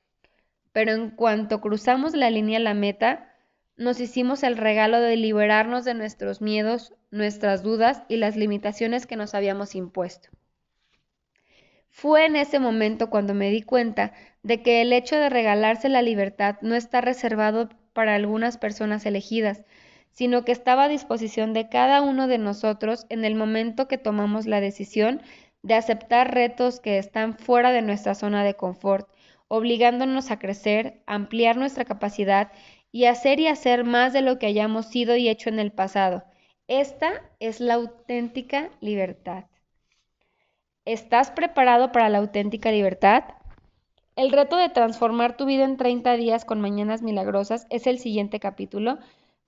Pero 0.73 0.93
en 0.93 1.11
cuanto 1.11 1.61
cruzamos 1.61 2.15
la 2.15 2.31
línea 2.31 2.57
a 2.57 2.63
la 2.63 2.73
meta, 2.73 3.34
nos 3.77 4.01
hicimos 4.01 4.43
el 4.43 4.57
regalo 4.57 5.01
de 5.01 5.17
liberarnos 5.17 5.85
de 5.85 5.95
nuestros 5.95 6.41
miedos, 6.41 6.95
nuestras 7.11 7.63
dudas 7.63 8.03
y 8.09 8.17
las 8.17 8.37
limitaciones 8.37 9.07
que 9.07 9.17
nos 9.17 9.35
habíamos 9.35 9.75
impuesto. 9.75 10.29
Fue 11.91 12.27
en 12.27 12.37
ese 12.37 12.59
momento 12.59 13.09
cuando 13.09 13.35
me 13.35 13.51
di 13.51 13.63
cuenta 13.63 14.13
de 14.43 14.63
que 14.63 14.83
el 14.83 14.93
hecho 14.93 15.17
de 15.17 15.31
regalarse 15.31 15.89
la 15.89 16.03
libertad 16.03 16.57
no 16.61 16.75
está 16.75 17.01
reservado 17.01 17.69
para 17.93 18.15
algunas 18.15 18.59
personas 18.59 19.07
elegidas, 19.07 19.65
sino 20.11 20.45
que 20.45 20.53
estaba 20.53 20.85
a 20.85 20.89
disposición 20.89 21.53
de 21.53 21.69
cada 21.69 22.03
uno 22.03 22.27
de 22.27 22.39
nosotros 22.39 23.07
en 23.09 23.25
el 23.25 23.35
momento 23.35 23.89
que 23.89 23.99
tomamos 23.99 24.47
la 24.47 24.61
decisión 24.61 25.23
de 25.63 25.75
aceptar 25.75 26.35
retos 26.35 26.79
que 26.79 26.99
están 26.99 27.39
fuera 27.39 27.73
de 27.73 27.83
nuestra 27.83 28.15
zona 28.15 28.45
de 28.45 28.55
confort, 28.55 29.09
obligándonos 29.49 30.31
a 30.31 30.39
crecer, 30.39 31.03
ampliar 31.07 31.57
nuestra 31.57 31.85
capacidad 31.85 32.53
y 32.95 33.07
hacer 33.07 33.41
y 33.41 33.49
hacer 33.49 33.83
más 33.83 34.13
de 34.13 34.21
lo 34.21 34.39
que 34.39 34.47
hayamos 34.47 34.87
sido 34.87 35.17
y 35.17 35.29
hecho 35.29 35.49
en 35.49 35.59
el 35.59 35.73
pasado. 35.73 36.23
Esta 36.69 37.29
es 37.41 37.59
la 37.59 37.75
auténtica 37.75 38.71
libertad. 38.81 39.47
¿Estás 40.85 41.33
preparado 41.33 41.91
para 41.91 42.09
la 42.09 42.19
auténtica 42.19 42.71
libertad? 42.71 43.25
El 44.15 44.31
reto 44.31 44.57
de 44.57 44.69
transformar 44.69 45.37
tu 45.37 45.45
vida 45.45 45.65
en 45.65 45.77
30 45.77 46.13
días 46.15 46.45
con 46.45 46.61
mañanas 46.61 47.03
milagrosas 47.03 47.67
es 47.69 47.89
el 47.89 47.99
siguiente 47.99 48.39
capítulo. 48.39 48.99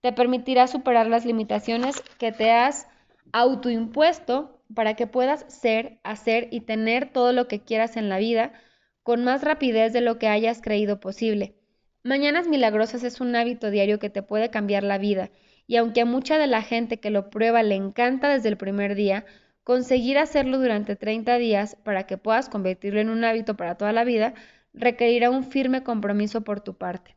Te 0.00 0.12
permitirá 0.12 0.66
superar 0.66 1.06
las 1.06 1.24
limitaciones 1.24 2.02
que 2.18 2.32
te 2.32 2.50
has 2.50 2.88
autoimpuesto 3.30 4.58
para 4.74 4.94
que 4.94 5.06
puedas 5.06 5.44
ser, 5.46 6.00
hacer 6.02 6.48
y 6.50 6.62
tener 6.62 7.12
todo 7.12 7.32
lo 7.32 7.46
que 7.46 7.60
quieras 7.60 7.96
en 7.96 8.08
la 8.08 8.18
vida 8.18 8.54
con 9.04 9.22
más 9.22 9.44
rapidez 9.44 9.92
de 9.92 10.00
lo 10.00 10.18
que 10.18 10.26
hayas 10.26 10.60
creído 10.60 10.98
posible. 10.98 11.55
Mañanas 12.06 12.46
Milagrosas 12.46 13.02
es 13.02 13.20
un 13.20 13.34
hábito 13.34 13.68
diario 13.72 13.98
que 13.98 14.10
te 14.10 14.22
puede 14.22 14.48
cambiar 14.48 14.84
la 14.84 14.96
vida, 14.96 15.30
y 15.66 15.74
aunque 15.74 16.02
a 16.02 16.04
mucha 16.04 16.38
de 16.38 16.46
la 16.46 16.62
gente 16.62 17.00
que 17.00 17.10
lo 17.10 17.30
prueba 17.30 17.64
le 17.64 17.74
encanta 17.74 18.28
desde 18.28 18.48
el 18.48 18.56
primer 18.56 18.94
día, 18.94 19.24
conseguir 19.64 20.16
hacerlo 20.16 20.58
durante 20.60 20.94
30 20.94 21.36
días 21.38 21.74
para 21.82 22.06
que 22.06 22.16
puedas 22.16 22.48
convertirlo 22.48 23.00
en 23.00 23.08
un 23.08 23.24
hábito 23.24 23.56
para 23.56 23.76
toda 23.76 23.92
la 23.92 24.04
vida 24.04 24.34
requerirá 24.72 25.30
un 25.30 25.42
firme 25.42 25.82
compromiso 25.82 26.42
por 26.42 26.60
tu 26.60 26.74
parte. 26.74 27.16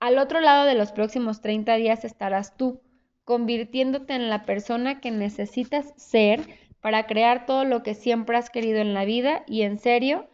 Al 0.00 0.16
otro 0.16 0.40
lado 0.40 0.64
de 0.64 0.74
los 0.74 0.92
próximos 0.92 1.42
30 1.42 1.74
días 1.74 2.06
estarás 2.06 2.56
tú, 2.56 2.80
convirtiéndote 3.24 4.14
en 4.14 4.30
la 4.30 4.46
persona 4.46 5.02
que 5.02 5.10
necesitas 5.10 5.92
ser 5.98 6.40
para 6.80 7.06
crear 7.06 7.44
todo 7.44 7.66
lo 7.66 7.82
que 7.82 7.92
siempre 7.92 8.38
has 8.38 8.48
querido 8.48 8.78
en 8.78 8.94
la 8.94 9.04
vida 9.04 9.42
y 9.46 9.60
en 9.60 9.78
serio, 9.78 10.26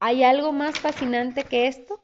¿hay 0.00 0.24
algo 0.24 0.50
más 0.50 0.80
fascinante 0.80 1.44
que 1.44 1.68
esto? 1.68 2.00